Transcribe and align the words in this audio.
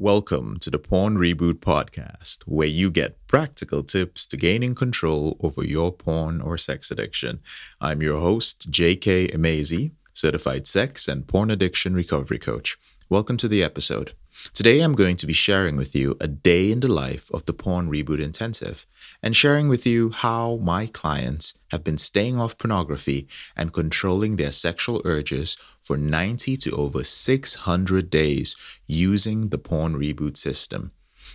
Welcome 0.00 0.58
to 0.60 0.70
the 0.70 0.78
Porn 0.78 1.16
Reboot 1.16 1.54
Podcast, 1.54 2.44
where 2.46 2.68
you 2.68 2.88
get 2.88 3.26
practical 3.26 3.82
tips 3.82 4.28
to 4.28 4.36
gaining 4.36 4.76
control 4.76 5.36
over 5.40 5.64
your 5.64 5.90
porn 5.90 6.40
or 6.40 6.56
sex 6.56 6.92
addiction. 6.92 7.40
I'm 7.80 8.00
your 8.00 8.20
host, 8.20 8.70
JK 8.70 9.32
Emezi, 9.34 9.90
certified 10.12 10.68
sex 10.68 11.08
and 11.08 11.26
porn 11.26 11.50
addiction 11.50 11.94
recovery 11.94 12.38
coach. 12.38 12.78
Welcome 13.08 13.38
to 13.38 13.48
the 13.48 13.64
episode. 13.64 14.12
Today, 14.54 14.82
I'm 14.82 14.94
going 14.94 15.16
to 15.16 15.26
be 15.26 15.32
sharing 15.32 15.74
with 15.74 15.96
you 15.96 16.16
a 16.20 16.28
day 16.28 16.70
in 16.70 16.78
the 16.78 16.86
life 16.86 17.28
of 17.34 17.46
the 17.46 17.52
Porn 17.52 17.90
Reboot 17.90 18.22
Intensive 18.22 18.86
and 19.22 19.34
sharing 19.34 19.68
with 19.68 19.86
you 19.86 20.10
how 20.10 20.56
my 20.56 20.86
clients 20.86 21.54
have 21.70 21.82
been 21.82 21.98
staying 21.98 22.38
off 22.38 22.58
pornography 22.58 23.26
and 23.56 23.72
controlling 23.72 24.36
their 24.36 24.52
sexual 24.52 25.02
urges 25.04 25.56
for 25.80 25.96
90 25.96 26.56
to 26.58 26.70
over 26.72 27.02
600 27.02 28.10
days 28.10 28.56
using 28.86 29.48
the 29.48 29.58
Porn 29.58 29.94
Reboot 29.94 30.36
system. 30.36 30.92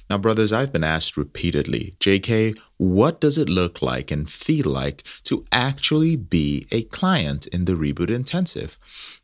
Now, 0.09 0.17
brothers, 0.17 0.53
I've 0.53 0.71
been 0.71 0.83
asked 0.83 1.17
repeatedly, 1.17 1.95
JK, 1.99 2.57
what 2.77 3.19
does 3.21 3.37
it 3.37 3.49
look 3.49 3.81
like 3.81 4.11
and 4.11 4.29
feel 4.29 4.69
like 4.69 5.03
to 5.25 5.45
actually 5.51 6.15
be 6.15 6.67
a 6.71 6.83
client 6.83 7.47
in 7.47 7.65
the 7.65 7.73
Reboot 7.73 8.09
Intensive? 8.09 8.77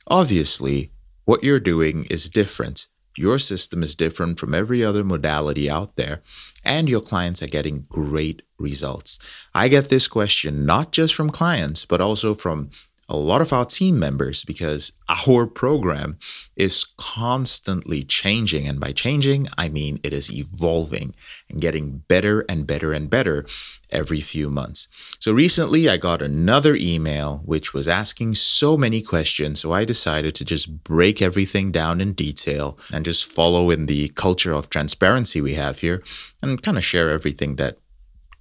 Obviously, 0.08 0.91
what 1.26 1.44
you're 1.44 1.59
doing 1.59 2.05
is 2.09 2.30
different. 2.30 2.88
Your 3.20 3.38
system 3.38 3.84
is 3.84 3.96
different 3.96 4.40
from 4.40 4.54
every 4.54 4.82
other 4.82 5.04
modality 5.04 5.70
out 5.70 5.98
there, 5.98 6.22
and 6.64 6.88
your 6.88 7.02
clients 7.02 7.44
are 7.44 7.48
getting 7.48 7.86
great 7.90 8.44
results. 8.58 9.20
I 9.54 9.68
get 9.68 9.90
this 9.90 10.08
question 10.08 10.66
not 10.66 10.94
just 10.94 11.14
from 11.14 11.30
clients, 11.30 11.84
but 11.84 12.00
also 12.00 12.34
from 12.34 12.70
a 13.09 13.18
lot 13.18 13.41
of 13.41 13.52
our 13.52 13.66
team 13.66 13.98
members 13.98 14.44
because 14.44 14.94
our 15.09 15.48
program 15.48 16.17
is 16.55 16.86
constantly 16.98 18.04
changing. 18.04 18.67
And 18.67 18.80
by 18.80 18.91
changing, 18.94 19.48
I 19.58 19.67
mean 19.67 20.00
it 20.04 20.13
is 20.13 20.31
evolving 20.31 21.16
and 21.50 21.59
getting 21.59 22.03
better 22.08 22.45
and 22.48 22.67
better 22.67 22.94
and 22.94 23.09
better 23.09 23.45
every 23.89 24.22
few 24.22 24.52
months. 24.52 24.88
So 25.19 25.34
recently, 25.34 25.89
I 25.89 25.97
got 25.97 26.22
another 26.22 26.75
email 26.75 27.42
which 27.45 27.73
was 27.73 27.88
asking 27.88 28.36
so 28.36 28.78
many 28.78 29.02
questions. 29.02 29.59
So 29.59 29.72
I 29.72 29.84
decided 29.84 30.36
to 30.36 30.45
just 30.45 30.84
break 30.84 31.22
everything 31.22 31.72
down 31.72 32.00
in 32.00 32.14
detail 32.14 32.78
and 32.94 33.03
just 33.03 33.25
follow 33.25 33.72
in 33.72 33.88
the 33.88 34.09
culture 34.09 34.53
of 34.53 34.69
transparency 34.69 35.41
we 35.41 35.56
have 35.56 35.80
here 35.80 36.03
and 36.41 36.62
kind 36.62 36.78
of 36.78 36.84
share 36.84 37.09
everything 37.09 37.56
that 37.56 37.80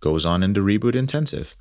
goes 0.00 0.26
on 0.26 0.42
in 0.42 0.52
the 0.52 0.60
Reboot 0.60 0.94
Intensive. 0.94 1.56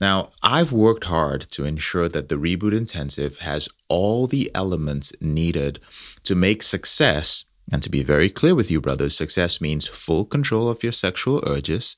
Now, 0.00 0.30
I've 0.42 0.72
worked 0.72 1.04
hard 1.04 1.42
to 1.50 1.64
ensure 1.66 2.08
that 2.08 2.30
the 2.30 2.36
Reboot 2.36 2.76
Intensive 2.76 3.38
has 3.38 3.68
all 3.88 4.26
the 4.26 4.50
elements 4.54 5.12
needed 5.20 5.78
to 6.24 6.34
make 6.34 6.62
success, 6.62 7.44
and 7.70 7.82
to 7.82 7.90
be 7.90 8.02
very 8.02 8.30
clear 8.30 8.54
with 8.54 8.70
you, 8.70 8.80
brothers, 8.80 9.16
success 9.16 9.60
means 9.60 9.86
full 9.86 10.24
control 10.24 10.70
of 10.70 10.82
your 10.82 10.92
sexual 10.92 11.42
urges 11.46 11.96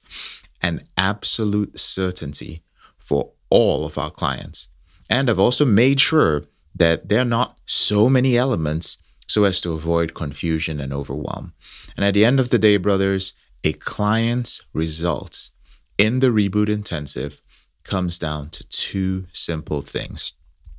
and 0.60 0.82
absolute 0.96 1.78
certainty 1.78 2.62
for 2.98 3.30
all 3.50 3.86
of 3.86 3.96
our 3.98 4.10
clients. 4.10 4.68
And 5.08 5.30
I've 5.30 5.38
also 5.38 5.64
made 5.64 6.00
sure 6.00 6.44
that 6.74 7.08
there 7.08 7.20
are 7.20 7.24
not 7.24 7.58
so 7.66 8.08
many 8.08 8.36
elements 8.36 8.98
so 9.28 9.44
as 9.44 9.60
to 9.60 9.72
avoid 9.72 10.14
confusion 10.14 10.80
and 10.80 10.92
overwhelm. 10.92 11.52
And 11.96 12.04
at 12.04 12.14
the 12.14 12.24
end 12.24 12.40
of 12.40 12.50
the 12.50 12.58
day, 12.58 12.78
brothers, 12.78 13.34
a 13.62 13.74
client's 13.74 14.62
results 14.72 15.52
in 15.98 16.20
the 16.20 16.28
Reboot 16.28 16.68
Intensive 16.68 17.40
comes 17.84 18.18
down 18.18 18.50
to 18.50 18.64
two 18.68 19.26
simple 19.32 19.80
things. 19.80 20.32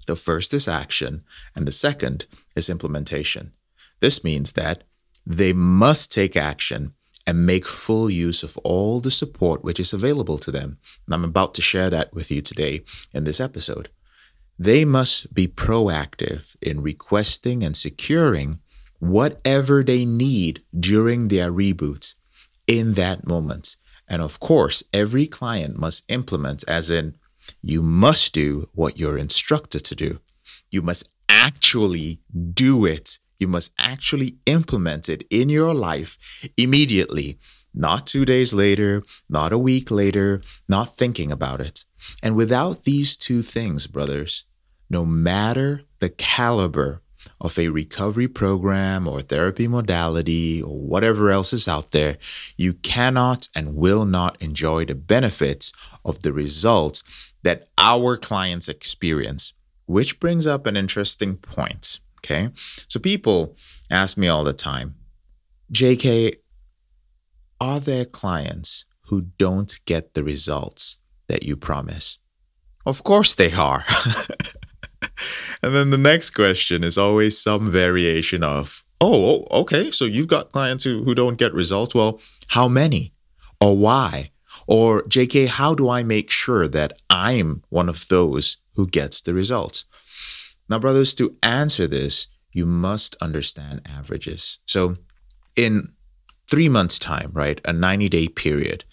The 0.07 0.15
first 0.15 0.53
is 0.53 0.67
action, 0.67 1.23
and 1.55 1.67
the 1.67 1.71
second 1.71 2.25
is 2.55 2.69
implementation. 2.69 3.53
This 3.99 4.23
means 4.23 4.53
that 4.53 4.83
they 5.25 5.53
must 5.53 6.11
take 6.11 6.35
action 6.35 6.93
and 7.25 7.45
make 7.45 7.65
full 7.65 8.09
use 8.09 8.43
of 8.43 8.57
all 8.59 8.99
the 8.99 9.11
support 9.11 9.63
which 9.63 9.79
is 9.79 9.93
available 9.93 10.37
to 10.39 10.51
them. 10.51 10.77
And 11.05 11.15
I'm 11.15 11.23
about 11.23 11.53
to 11.53 11.61
share 11.61 11.89
that 11.89 12.13
with 12.13 12.29
you 12.29 12.41
today 12.41 12.83
in 13.13 13.23
this 13.23 13.39
episode. 13.39 13.89
They 14.59 14.85
must 14.85 15.33
be 15.33 15.47
proactive 15.47 16.55
in 16.61 16.81
requesting 16.81 17.63
and 17.63 17.75
securing 17.75 18.59
whatever 18.99 19.83
they 19.83 20.05
need 20.05 20.63
during 20.77 21.27
their 21.29 21.51
reboots 21.51 22.15
in 22.67 22.93
that 22.93 23.25
moment. 23.25 23.77
And 24.13 24.21
of 24.21 24.39
course, 24.39 24.83
every 24.93 25.25
client 25.25 25.75
must 25.75 26.03
implement, 26.07 26.63
as 26.67 26.91
in, 26.91 27.15
you 27.63 27.81
must 27.81 28.31
do 28.31 28.69
what 28.75 28.99
you're 28.99 29.17
instructed 29.17 29.83
to 29.85 29.95
do. 29.95 30.19
You 30.69 30.83
must 30.83 31.09
actually 31.27 32.19
do 32.53 32.85
it. 32.85 33.17
You 33.39 33.47
must 33.47 33.73
actually 33.79 34.37
implement 34.45 35.09
it 35.09 35.25
in 35.31 35.49
your 35.49 35.73
life 35.73 36.19
immediately, 36.57 37.39
not 37.73 38.05
two 38.05 38.23
days 38.23 38.53
later, 38.53 39.01
not 39.29 39.51
a 39.51 39.57
week 39.57 39.89
later, 39.89 40.43
not 40.69 40.95
thinking 40.95 41.31
about 41.31 41.59
it. 41.59 41.83
And 42.21 42.35
without 42.35 42.83
these 42.83 43.17
two 43.17 43.41
things, 43.41 43.87
brothers, 43.87 44.45
no 44.91 45.05
matter 45.05 45.85
the 45.97 46.09
caliber 46.09 47.01
of 47.43 47.59
a 47.59 47.67
recovery 47.67 48.27
program 48.27 49.05
or 49.07 49.21
therapy 49.21 49.67
modality 49.67 50.61
or 50.61 50.79
whatever 50.79 51.29
else 51.29 51.51
is 51.51 51.67
out 51.67 51.91
there, 51.91 52.17
you 52.57 52.73
cannot 52.73 53.49
and 53.53 53.75
will 53.75 54.05
not 54.05 54.41
enjoy 54.41 54.85
the 54.85 54.95
benefits 54.95 55.73
of 56.05 56.21
the 56.21 56.31
results 56.31 57.03
that 57.43 57.67
our 57.77 58.15
clients 58.17 58.69
experience. 58.69 59.53
Which 59.85 60.21
brings 60.21 60.47
up 60.47 60.65
an 60.65 60.77
interesting 60.77 61.35
point. 61.35 61.99
Okay. 62.19 62.49
So 62.87 63.01
people 63.01 63.57
ask 63.91 64.17
me 64.17 64.29
all 64.29 64.45
the 64.45 64.53
time, 64.53 64.95
JK, 65.73 66.35
are 67.59 67.81
there 67.81 68.05
clients 68.05 68.85
who 69.07 69.21
don't 69.37 69.77
get 69.85 70.13
the 70.13 70.23
results 70.23 70.99
that 71.27 71.43
you 71.43 71.57
promise? 71.57 72.19
Of 72.85 73.03
course 73.03 73.35
they 73.35 73.51
are. 73.51 73.83
and 75.61 75.73
then 75.73 75.89
the 75.89 75.97
next 75.97 76.31
question 76.31 76.83
is 76.83 76.97
always 76.97 77.37
some 77.37 77.71
variation 77.71 78.43
of, 78.43 78.83
oh, 79.01 79.47
oh, 79.51 79.61
okay, 79.61 79.91
so 79.91 80.05
you've 80.05 80.27
got 80.27 80.51
clients 80.51 80.83
who, 80.83 81.03
who 81.03 81.15
don't 81.15 81.37
get 81.37 81.53
results. 81.53 81.93
Well, 81.93 82.19
how 82.47 82.67
many? 82.67 83.13
Or 83.59 83.77
why? 83.77 84.31
Or, 84.67 85.03
JK, 85.03 85.47
how 85.47 85.75
do 85.75 85.89
I 85.89 86.03
make 86.03 86.29
sure 86.29 86.67
that 86.67 86.93
I'm 87.09 87.63
one 87.69 87.89
of 87.89 88.07
those 88.07 88.57
who 88.75 88.87
gets 88.87 89.21
the 89.21 89.33
results? 89.33 89.85
Now, 90.69 90.79
brothers, 90.79 91.13
to 91.15 91.35
answer 91.43 91.87
this, 91.87 92.27
you 92.53 92.65
must 92.65 93.15
understand 93.19 93.81
averages. 93.85 94.59
So, 94.65 94.97
in 95.55 95.89
three 96.49 96.69
months' 96.69 96.99
time, 96.99 97.31
right, 97.33 97.59
a 97.65 97.73
90 97.73 98.09
day 98.09 98.27
period, 98.27 98.85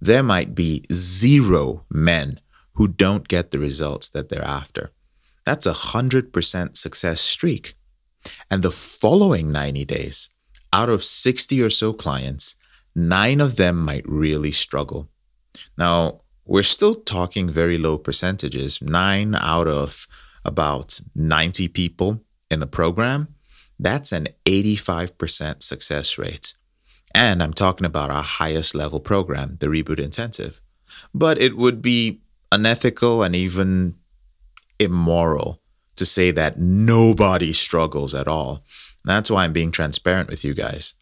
there 0.00 0.22
might 0.22 0.54
be 0.54 0.84
zero 0.92 1.84
men 1.90 2.40
who 2.74 2.88
don't 2.88 3.28
get 3.28 3.50
the 3.50 3.58
results 3.58 4.08
that 4.08 4.28
they're 4.28 4.44
after. 4.44 4.90
That's 5.44 5.66
a 5.66 5.72
100% 5.72 6.76
success 6.76 7.20
streak. 7.20 7.74
And 8.50 8.62
the 8.62 8.70
following 8.70 9.50
90 9.50 9.84
days, 9.84 10.30
out 10.72 10.88
of 10.88 11.04
60 11.04 11.60
or 11.60 11.70
so 11.70 11.92
clients, 11.92 12.56
nine 12.94 13.40
of 13.40 13.56
them 13.56 13.84
might 13.84 14.08
really 14.08 14.52
struggle. 14.52 15.08
Now, 15.76 16.20
we're 16.44 16.62
still 16.62 16.94
talking 16.94 17.50
very 17.50 17.78
low 17.78 17.98
percentages. 17.98 18.80
Nine 18.80 19.34
out 19.34 19.68
of 19.68 20.06
about 20.44 21.00
90 21.14 21.68
people 21.68 22.24
in 22.50 22.60
the 22.60 22.66
program, 22.66 23.28
that's 23.78 24.12
an 24.12 24.28
85% 24.44 25.62
success 25.62 26.18
rate. 26.18 26.54
And 27.14 27.42
I'm 27.42 27.52
talking 27.52 27.86
about 27.86 28.10
our 28.10 28.22
highest 28.22 28.74
level 28.74 29.00
program, 29.00 29.56
the 29.60 29.66
Reboot 29.66 29.98
Intensive. 29.98 30.60
But 31.14 31.40
it 31.40 31.56
would 31.56 31.82
be 31.82 32.20
unethical 32.50 33.22
and 33.22 33.34
even 33.34 33.96
immoral 34.82 35.60
to 35.96 36.06
say 36.06 36.30
that 36.30 36.58
nobody 36.58 37.52
struggles 37.52 38.14
at 38.14 38.28
all. 38.28 38.64
That's 39.04 39.30
why 39.30 39.44
I'm 39.44 39.52
being 39.52 39.70
transparent 39.70 40.28
with 40.28 40.44
you 40.44 40.54
guys. 40.54 40.94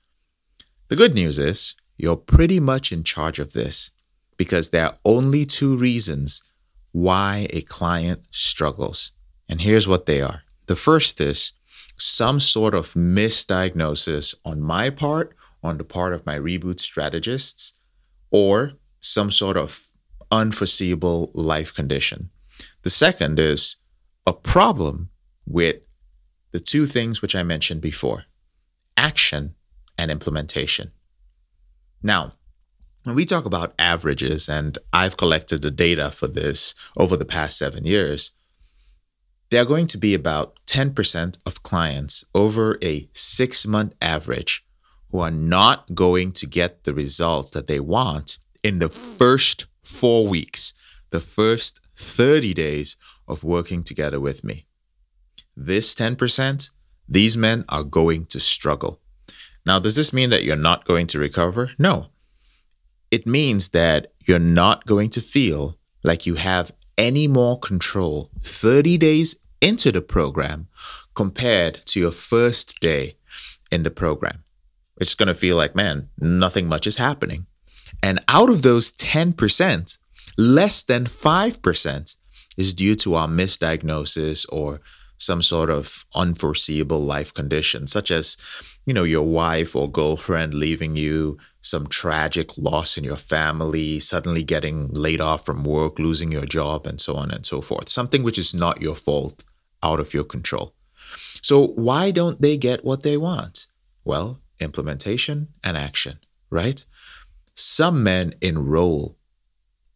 The 0.88 0.96
good 0.96 1.14
news 1.14 1.38
is 1.38 1.74
you're 1.96 2.16
pretty 2.16 2.60
much 2.60 2.92
in 2.92 3.04
charge 3.04 3.38
of 3.38 3.52
this 3.52 3.90
because 4.36 4.70
there 4.70 4.86
are 4.86 4.98
only 5.04 5.44
two 5.44 5.76
reasons 5.76 6.42
why 6.92 7.46
a 7.50 7.60
client 7.62 8.26
struggles. 8.30 9.12
And 9.48 9.60
here's 9.60 9.86
what 9.86 10.06
they 10.06 10.20
are. 10.20 10.42
The 10.66 10.76
first 10.76 11.20
is 11.20 11.52
some 11.98 12.40
sort 12.40 12.74
of 12.74 12.94
misdiagnosis 12.94 14.34
on 14.44 14.62
my 14.62 14.90
part, 14.90 15.36
on 15.62 15.76
the 15.76 15.84
part 15.84 16.14
of 16.14 16.24
my 16.24 16.38
reboot 16.38 16.80
strategists, 16.80 17.74
or 18.30 18.72
some 19.00 19.30
sort 19.30 19.56
of 19.56 19.86
unforeseeable 20.30 21.30
life 21.34 21.74
condition. 21.74 22.30
The 22.82 22.90
second 22.90 23.38
is 23.38 23.76
a 24.26 24.32
problem 24.32 25.10
with 25.46 25.76
the 26.52 26.60
two 26.60 26.86
things 26.86 27.22
which 27.22 27.34
I 27.34 27.42
mentioned 27.42 27.80
before 27.80 28.24
action 28.96 29.54
and 29.96 30.10
implementation. 30.10 30.92
Now, 32.02 32.34
when 33.04 33.14
we 33.14 33.24
talk 33.24 33.46
about 33.46 33.74
averages, 33.78 34.48
and 34.48 34.76
I've 34.92 35.16
collected 35.16 35.62
the 35.62 35.70
data 35.70 36.10
for 36.10 36.26
this 36.26 36.74
over 36.96 37.16
the 37.16 37.24
past 37.24 37.56
seven 37.56 37.86
years, 37.86 38.32
there 39.50 39.62
are 39.62 39.66
going 39.66 39.86
to 39.88 39.98
be 39.98 40.14
about 40.14 40.58
10% 40.66 41.38
of 41.46 41.62
clients 41.62 42.24
over 42.34 42.78
a 42.82 43.08
six 43.12 43.66
month 43.66 43.94
average 44.00 44.64
who 45.10 45.18
are 45.18 45.30
not 45.30 45.94
going 45.94 46.32
to 46.32 46.46
get 46.46 46.84
the 46.84 46.94
results 46.94 47.50
that 47.50 47.66
they 47.66 47.80
want 47.80 48.38
in 48.62 48.78
the 48.78 48.88
first 48.88 49.66
four 49.82 50.26
weeks, 50.26 50.74
the 51.10 51.20
first 51.20 51.80
30 51.96 52.54
days 52.54 52.96
of 53.30 53.44
working 53.44 53.82
together 53.82 54.20
with 54.20 54.44
me. 54.44 54.66
This 55.56 55.94
10%, 55.94 56.70
these 57.08 57.36
men 57.36 57.64
are 57.68 57.84
going 57.84 58.26
to 58.26 58.40
struggle. 58.40 59.00
Now, 59.66 59.78
does 59.78 59.96
this 59.96 60.12
mean 60.12 60.30
that 60.30 60.44
you're 60.44 60.56
not 60.56 60.84
going 60.84 61.06
to 61.08 61.18
recover? 61.18 61.72
No. 61.78 62.08
It 63.10 63.26
means 63.26 63.70
that 63.70 64.12
you're 64.26 64.38
not 64.38 64.86
going 64.86 65.10
to 65.10 65.20
feel 65.20 65.78
like 66.02 66.26
you 66.26 66.36
have 66.36 66.72
any 66.96 67.26
more 67.26 67.58
control 67.58 68.30
30 68.42 68.98
days 68.98 69.36
into 69.60 69.92
the 69.92 70.02
program 70.02 70.68
compared 71.14 71.84
to 71.86 72.00
your 72.00 72.12
first 72.12 72.80
day 72.80 73.16
in 73.70 73.82
the 73.82 73.90
program. 73.90 74.44
It's 75.00 75.14
going 75.14 75.28
to 75.28 75.34
feel 75.34 75.56
like, 75.56 75.74
man, 75.74 76.08
nothing 76.18 76.66
much 76.66 76.86
is 76.86 76.96
happening. 76.96 77.46
And 78.02 78.20
out 78.28 78.50
of 78.50 78.62
those 78.62 78.92
10%, 78.92 79.98
less 80.38 80.82
than 80.82 81.04
5% 81.04 82.16
is 82.60 82.74
due 82.74 82.94
to 82.96 83.14
our 83.14 83.28
misdiagnosis 83.28 84.46
or 84.50 84.80
some 85.16 85.42
sort 85.42 85.70
of 85.70 86.04
unforeseeable 86.14 87.00
life 87.00 87.34
condition, 87.34 87.86
such 87.86 88.10
as, 88.10 88.36
you 88.86 88.94
know, 88.94 89.04
your 89.04 89.26
wife 89.26 89.76
or 89.76 89.90
girlfriend 89.90 90.54
leaving 90.54 90.96
you, 90.96 91.36
some 91.60 91.86
tragic 91.86 92.56
loss 92.56 92.96
in 92.96 93.04
your 93.04 93.18
family, 93.18 94.00
suddenly 94.00 94.42
getting 94.42 94.88
laid 94.88 95.20
off 95.20 95.44
from 95.44 95.62
work, 95.62 95.98
losing 95.98 96.32
your 96.32 96.46
job, 96.46 96.86
and 96.86 97.00
so 97.00 97.16
on 97.16 97.30
and 97.30 97.44
so 97.44 97.60
forth. 97.60 97.88
Something 97.88 98.22
which 98.22 98.38
is 98.38 98.54
not 98.54 98.80
your 98.80 98.94
fault, 98.94 99.44
out 99.82 100.00
of 100.00 100.14
your 100.14 100.24
control. 100.24 100.74
So, 101.42 101.68
why 101.68 102.10
don't 102.10 102.40
they 102.40 102.56
get 102.56 102.84
what 102.84 103.02
they 103.02 103.16
want? 103.16 103.66
Well, 104.04 104.40
implementation 104.58 105.48
and 105.64 105.76
action, 105.76 106.18
right? 106.50 106.84
Some 107.54 108.02
men 108.02 108.34
enroll 108.40 109.16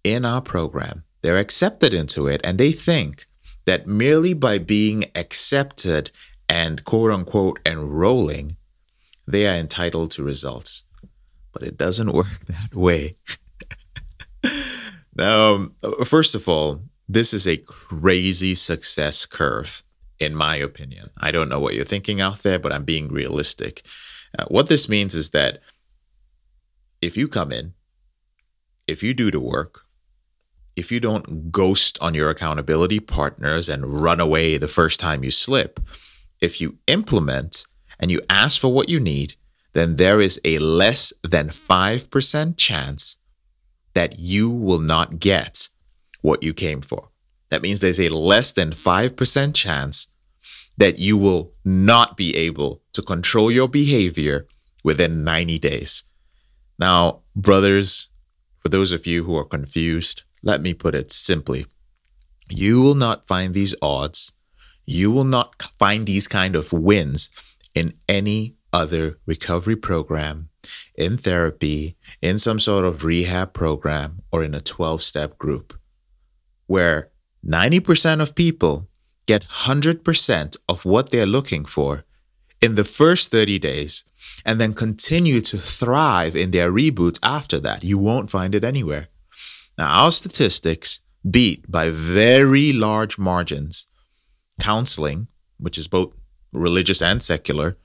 in 0.03 0.25
our 0.25 0.43
program, 0.43 1.04
they're 1.25 1.39
accepted 1.39 1.95
into 1.95 2.27
it, 2.27 2.43
and 2.45 2.59
they 2.59 2.71
think 2.71 3.25
that 3.65 3.87
merely 3.87 4.35
by 4.35 4.59
being 4.59 5.07
accepted 5.15 6.11
and 6.51 6.85
quote 6.85 7.11
unquote 7.11 7.59
enrolling, 7.65 8.57
they 9.27 9.49
are 9.49 9.57
entitled 9.57 10.11
to 10.11 10.23
results. 10.23 10.83
But 11.51 11.63
it 11.63 11.79
doesn't 11.79 12.13
work 12.21 12.45
that 12.47 12.75
way. 12.75 13.17
now, 15.17 15.69
first 16.05 16.35
of 16.35 16.47
all, 16.47 16.81
this 17.09 17.33
is 17.33 17.49
a 17.49 17.57
crazy 17.57 18.55
success 18.55 19.25
curve, 19.25 19.83
in 20.19 20.35
my 20.35 20.57
opinion. 20.57 21.09
I 21.17 21.31
don't 21.31 21.49
know 21.49 21.59
what 21.59 21.73
you're 21.73 21.87
thinking 21.87 22.21
out 22.21 22.43
there, 22.43 22.59
but 22.59 22.71
I'm 22.71 22.85
being 22.85 23.09
realistic. 23.09 23.87
Uh, 24.39 24.45
what 24.49 24.67
this 24.67 24.91
means 24.91 25.15
is 25.15 25.31
that 25.31 25.61
if 27.01 27.17
you 27.17 27.29
come 27.29 27.51
in, 27.51 27.73
if 28.87 29.03
you 29.03 29.15
do 29.15 29.31
the 29.31 29.41
work, 29.41 29.84
if 30.77 30.91
you 30.91 31.01
don't 31.01 31.53
ghost 31.53 31.99
on 32.01 32.15
your 32.15 32.31
accountability 32.31 33.01
partners 33.01 33.69
and 33.69 34.03
run 34.03 34.21
away 34.21 34.57
the 34.57 34.69
first 34.69 35.01
time 35.01 35.25
you 35.25 35.31
slip, 35.31 35.81
if 36.41 36.61
you 36.61 36.79
implement 36.87 37.67
and 37.99 38.11
you 38.11 38.21
ask 38.29 38.61
for 38.61 38.73
what 38.73 38.89
you 38.89 38.99
need, 38.99 39.35
then 39.73 39.97
there 39.97 40.21
is 40.21 40.41
a 40.45 40.59
less 40.59 41.13
than 41.23 41.49
5% 41.49 42.57
chance 42.57 43.17
that 43.95 44.19
you 44.19 44.51
will 44.51 44.81
not 44.81 45.21
get 45.21 45.69
what 46.23 46.43
you 46.43 46.53
came 46.53 46.81
for. 46.81 47.11
That 47.51 47.63
means 47.63 47.81
there's 47.81 48.01
a 48.01 48.09
less 48.09 48.53
than 48.53 48.71
5% 48.71 49.55
chance 49.55 50.13
that 50.77 50.99
you 50.99 51.17
will 51.17 51.53
not 51.65 52.17
be 52.17 52.37
able 52.37 52.83
to 52.93 53.03
control 53.03 53.51
your 53.51 53.69
behavior 53.69 54.47
within 54.83 55.23
90 55.23 55.59
days. 55.61 56.05
Now, 56.79 57.21
brothers, 57.37 58.09
for 58.59 58.69
those 58.69 58.91
of 58.91 59.07
you 59.07 59.25
who 59.25 59.37
are 59.37 59.45
confused, 59.45 60.25
let 60.45 60.61
me 60.61 60.75
put 60.75 60.95
it 60.95 61.11
simply. 61.11 61.67
You 62.51 62.81
will 62.83 62.95
not 62.95 63.27
find 63.27 63.55
these 63.55 63.75
odds, 63.83 64.33
you 64.87 65.11
will 65.11 65.25
not 65.25 65.63
find 65.79 66.07
these 66.07 66.29
kind 66.29 66.55
of 66.55 66.73
wins 66.73 67.31
in 67.75 67.95
any 68.09 68.55
other 68.73 69.19
recovery 69.25 69.77
program, 69.77 70.51
in 70.97 71.17
therapy, 71.17 71.97
in 72.21 72.39
some 72.39 72.61
sort 72.61 72.85
of 72.85 73.03
rehab 73.03 73.55
program, 73.55 74.21
or 74.31 74.45
in 74.45 74.55
a 74.55 74.61
12 74.61 75.03
step 75.03 75.39
group, 75.39 75.79
where 76.67 77.11
90% 77.45 78.21
of 78.21 78.35
people 78.35 78.89
get 79.27 79.49
100% 79.49 80.57
of 80.69 80.85
what 80.85 81.11
they're 81.11 81.27
looking 81.27 81.65
for 81.65 82.05
in 82.61 82.75
the 82.75 82.85
first 82.85 83.31
30 83.31 83.59
days 83.59 84.05
and 84.45 84.61
then 84.61 84.75
continue 84.75 85.41
to 85.41 85.57
thrive 85.57 86.37
in 86.37 86.51
their 86.51 86.71
reboot 86.71 87.19
after 87.23 87.59
that. 87.61 87.85
You 87.85 87.97
won't 87.97 88.31
find 88.31 88.55
it 88.55 88.65
anywhere. 88.65 89.09
Now, 89.77 90.05
our 90.05 90.13
statistics 90.13 91.01
beat 91.29 91.71
by 91.71 91.91
very 91.91 92.73
large 92.73 93.19
margins 93.19 93.87
counseling, 94.61 95.29
which 95.59 95.79
is 95.79 95.89
both 95.89 96.15
religious 96.53 97.03
and 97.03 97.23
secular, 97.23 97.77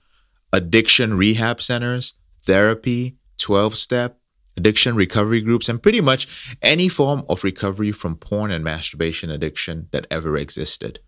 addiction 0.54 1.18
rehab 1.18 1.62
centers, 1.62 2.14
therapy, 2.44 3.18
12 3.38 3.76
step, 3.76 4.20
addiction 4.58 4.96
recovery 4.96 5.42
groups, 5.42 5.70
and 5.70 5.82
pretty 5.82 6.02
much 6.02 6.56
any 6.62 6.88
form 6.88 7.24
of 7.30 7.44
recovery 7.44 7.92
from 7.92 8.16
porn 8.16 8.52
and 8.52 8.64
masturbation 8.64 9.32
addiction 9.32 9.88
that 9.92 10.06
ever 10.12 10.38
existed. 10.38 11.00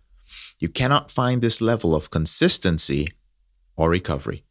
You 0.58 0.68
cannot 0.68 1.10
find 1.10 1.42
this 1.42 1.60
level 1.60 1.94
of 1.94 2.10
consistency 2.10 3.08
or 3.76 3.90
recovery. 3.90 4.44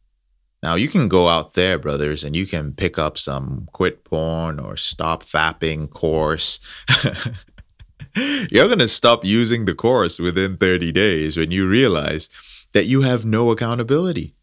Now, 0.62 0.76
you 0.76 0.86
can 0.88 1.08
go 1.08 1.28
out 1.28 1.54
there, 1.54 1.76
brothers, 1.76 2.22
and 2.22 2.36
you 2.36 2.46
can 2.46 2.72
pick 2.72 2.96
up 2.96 3.18
some 3.18 3.68
quit 3.72 4.04
porn 4.04 4.60
or 4.60 4.76
stop 4.76 5.24
fapping 5.24 5.90
course. 5.90 6.60
You're 8.16 8.68
going 8.68 8.78
to 8.78 8.88
stop 8.88 9.24
using 9.24 9.64
the 9.64 9.74
course 9.74 10.20
within 10.20 10.56
30 10.56 10.92
days 10.92 11.36
when 11.36 11.50
you 11.50 11.68
realize 11.68 12.28
that 12.74 12.86
you 12.86 13.02
have 13.02 13.24
no 13.24 13.50
accountability. 13.50 14.34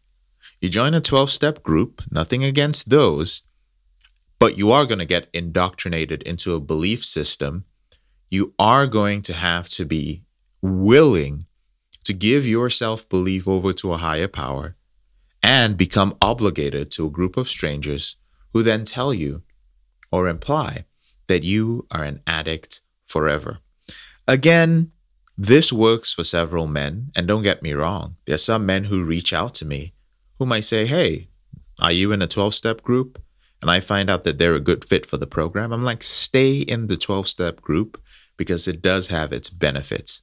You 0.60 0.68
join 0.68 0.92
a 0.92 1.00
12 1.00 1.30
step 1.30 1.62
group, 1.62 2.02
nothing 2.10 2.44
against 2.44 2.90
those, 2.90 3.42
but 4.38 4.58
you 4.58 4.70
are 4.70 4.84
going 4.84 4.98
to 4.98 5.06
get 5.06 5.28
indoctrinated 5.32 6.22
into 6.24 6.54
a 6.54 6.60
belief 6.60 7.02
system. 7.02 7.64
You 8.28 8.52
are 8.58 8.86
going 8.86 9.22
to 9.22 9.32
have 9.32 9.70
to 9.70 9.86
be 9.86 10.22
willing 10.60 11.46
to 12.04 12.12
give 12.12 12.46
your 12.46 12.68
self 12.68 13.08
belief 13.08 13.48
over 13.48 13.72
to 13.74 13.92
a 13.94 13.98
higher 13.98 14.28
power 14.28 14.76
and 15.42 15.76
become 15.76 16.16
obligated 16.20 16.90
to 16.90 17.06
a 17.06 17.10
group 17.10 17.36
of 17.36 17.48
strangers 17.48 18.16
who 18.52 18.62
then 18.62 18.84
tell 18.84 19.14
you 19.14 19.42
or 20.10 20.28
imply 20.28 20.84
that 21.28 21.44
you 21.44 21.86
are 21.90 22.04
an 22.04 22.20
addict 22.26 22.80
forever. 23.06 23.58
Again, 24.26 24.92
this 25.38 25.72
works 25.72 26.12
for 26.12 26.24
several 26.24 26.66
men, 26.66 27.10
and 27.16 27.26
don't 27.26 27.42
get 27.42 27.62
me 27.62 27.72
wrong, 27.72 28.16
there 28.26 28.34
are 28.34 28.38
some 28.38 28.66
men 28.66 28.84
who 28.84 29.04
reach 29.04 29.32
out 29.32 29.54
to 29.54 29.64
me 29.64 29.94
who 30.38 30.46
might 30.46 30.64
say, 30.64 30.86
Hey, 30.86 31.28
are 31.80 31.92
you 31.92 32.12
in 32.12 32.20
a 32.20 32.26
12 32.26 32.54
step 32.54 32.82
group? 32.82 33.22
And 33.62 33.70
I 33.70 33.80
find 33.80 34.10
out 34.10 34.24
that 34.24 34.38
they're 34.38 34.54
a 34.54 34.60
good 34.60 34.84
fit 34.84 35.04
for 35.04 35.16
the 35.16 35.26
program. 35.26 35.72
I'm 35.72 35.84
like, 35.84 36.02
stay 36.02 36.58
in 36.58 36.86
the 36.86 36.96
12 36.96 37.28
step 37.28 37.60
group 37.60 38.00
because 38.36 38.66
it 38.66 38.80
does 38.80 39.08
have 39.08 39.32
its 39.32 39.50
benefits. 39.50 40.22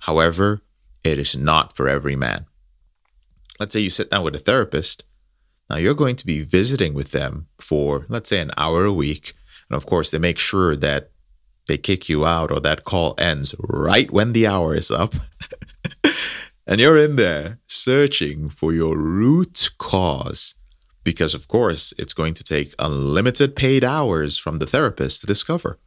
However, 0.00 0.62
it 1.02 1.18
is 1.18 1.36
not 1.36 1.74
for 1.76 1.88
every 1.88 2.16
man 2.16 2.46
let's 3.58 3.72
say 3.72 3.80
you 3.80 3.90
sit 3.90 4.10
down 4.10 4.24
with 4.24 4.34
a 4.34 4.38
therapist. 4.38 5.04
Now 5.68 5.76
you're 5.76 5.94
going 5.94 6.16
to 6.16 6.26
be 6.26 6.42
visiting 6.42 6.94
with 6.94 7.12
them 7.12 7.48
for, 7.58 8.06
let's 8.08 8.30
say, 8.30 8.40
an 8.40 8.52
hour 8.56 8.84
a 8.84 8.92
week. 8.92 9.32
And 9.68 9.76
of 9.76 9.86
course, 9.86 10.10
they 10.10 10.18
make 10.18 10.38
sure 10.38 10.76
that 10.76 11.10
they 11.66 11.78
kick 11.78 12.08
you 12.08 12.24
out 12.24 12.50
or 12.50 12.60
that 12.60 12.84
call 12.84 13.14
ends 13.18 13.54
right 13.58 14.10
when 14.10 14.32
the 14.32 14.46
hour 14.46 14.74
is 14.74 14.90
up. 14.90 15.14
and 16.66 16.80
you're 16.80 16.98
in 16.98 17.16
there 17.16 17.58
searching 17.66 18.48
for 18.48 18.72
your 18.72 18.96
root 18.96 19.70
cause. 19.78 20.54
Because, 21.02 21.34
of 21.34 21.46
course, 21.46 21.94
it's 21.98 22.12
going 22.12 22.34
to 22.34 22.44
take 22.44 22.74
unlimited 22.78 23.54
paid 23.54 23.84
hours 23.84 24.38
from 24.38 24.58
the 24.58 24.66
therapist 24.66 25.20
to 25.20 25.26
discover. 25.26 25.78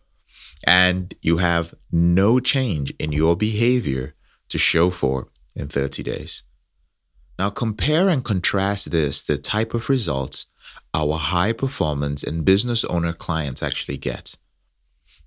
And 0.65 1.13
you 1.21 1.37
have 1.37 1.73
no 1.91 2.39
change 2.39 2.93
in 2.99 3.11
your 3.11 3.35
behavior 3.35 4.15
to 4.49 4.57
show 4.57 4.89
for 4.89 5.27
in 5.55 5.67
30 5.67 6.03
days. 6.03 6.43
Now 7.39 7.49
compare 7.49 8.09
and 8.09 8.21
contrast 8.21 8.91
this 8.91 9.23
to 9.23 9.37
the 9.37 9.41
type 9.41 9.73
of 9.73 9.87
results 9.87 10.45
our 10.93 11.17
high 11.17 11.53
performance 11.53 12.21
and 12.21 12.43
business 12.43 12.83
owner 12.83 13.13
clients 13.13 13.63
actually 13.63 13.95
get. 13.95 14.35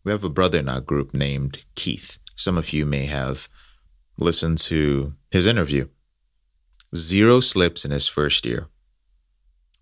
We 0.04 0.12
have 0.12 0.22
a 0.22 0.28
brother 0.28 0.58
in 0.58 0.68
our 0.68 0.82
group 0.82 1.14
named 1.14 1.60
Keith. 1.74 2.18
Some 2.36 2.58
of 2.58 2.70
you 2.74 2.84
may 2.84 3.06
have 3.06 3.48
listened 4.18 4.58
to 4.58 5.14
his 5.30 5.46
interview. 5.46 5.88
Zero 6.94 7.40
slips 7.40 7.82
in 7.82 7.92
his 7.92 8.08
first 8.08 8.44
year. 8.44 8.66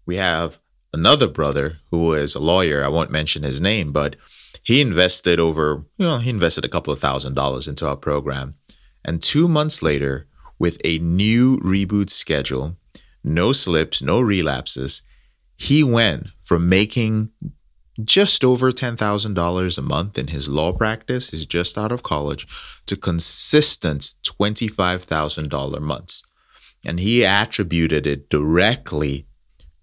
We 0.07 0.15
have 0.17 0.61
another 0.95 1.27
brother 1.27 1.79
who 1.91 2.15
is 2.15 2.37
a 2.37 2.41
lawyer. 2.41 2.85
I 2.85 2.89
won't 2.89 3.11
mention 3.11 3.43
his 3.43 3.61
name, 3.61 3.91
but 3.91 4.15
he 4.63 4.81
invested 4.81 5.41
over, 5.41 5.85
you 5.99 6.07
know, 6.07 6.19
he 6.19 6.31
invested 6.31 6.65
a 6.65 6.69
couple 6.69 6.93
of 6.93 7.01
thousand 7.01 7.35
dollars 7.35 7.67
into 7.67 7.89
our 7.89 7.97
program. 7.97 8.55
And 9.05 9.21
two 9.21 9.49
months 9.49 9.83
later, 9.83 10.29
with 10.61 10.79
a 10.85 10.99
new 10.99 11.59
reboot 11.59 12.11
schedule, 12.11 12.77
no 13.25 13.51
slips, 13.51 14.01
no 14.01 14.21
relapses, 14.21 15.03
he 15.57 15.83
went 15.83 16.29
from 16.41 16.69
making 16.69 17.31
just 18.05 18.45
over 18.45 18.71
$10,000 18.71 19.79
a 19.79 19.83
month 19.83 20.19
in 20.19 20.29
his 20.29 20.49
law 20.49 20.73
practice, 20.73 21.31
he's 21.31 21.47
just 21.47 21.77
out 21.77 21.91
of 21.91 22.03
college, 22.03 22.47
to 22.87 22.97
consistent 22.97 24.13
$25,000 24.23 25.81
months. 25.81 26.25
And 26.85 27.01
he 27.01 27.25
attributed 27.25 28.07
it 28.07 28.31
directly 28.31 29.27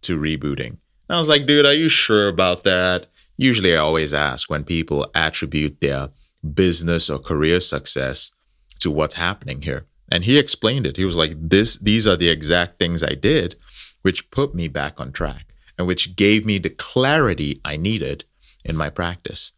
to 0.01 0.17
rebooting. 0.17 0.77
And 1.10 1.17
I 1.17 1.19
was 1.19 1.29
like, 1.29 1.46
dude, 1.46 1.65
are 1.65 1.74
you 1.74 1.89
sure 1.89 2.27
about 2.27 2.63
that? 2.63 3.07
Usually 3.36 3.75
I 3.75 3.79
always 3.79 4.13
ask 4.13 4.50
when 4.50 4.63
people 4.63 5.10
attribute 5.13 5.79
their 5.79 6.10
business 6.53 7.10
or 7.10 7.19
career 7.19 7.60
success 7.60 8.31
to 8.79 8.89
what's 8.89 9.15
happening 9.15 9.62
here. 9.62 9.86
And 10.12 10.24
he 10.24 10.38
explained 10.38 10.86
it. 10.86 10.98
He 10.98 11.06
was 11.06 11.18
like, 11.18 11.34
this 11.38 11.78
these 11.78 12.08
are 12.08 12.16
the 12.16 12.30
exact 12.30 12.80
things 12.80 13.04
I 13.04 13.14
did, 13.14 13.56
which 14.02 14.32
put 14.32 14.56
me 14.56 14.68
back 14.68 15.00
on 15.00 15.12
track 15.12 15.48
and 15.78 15.88
which 15.88 16.16
gave 16.16 16.46
me 16.46 16.58
the 16.58 16.70
clarity 16.70 17.60
I 17.64 17.78
needed 17.78 18.24
in 18.64 18.76
my 18.76 18.90
practice. 18.90 19.52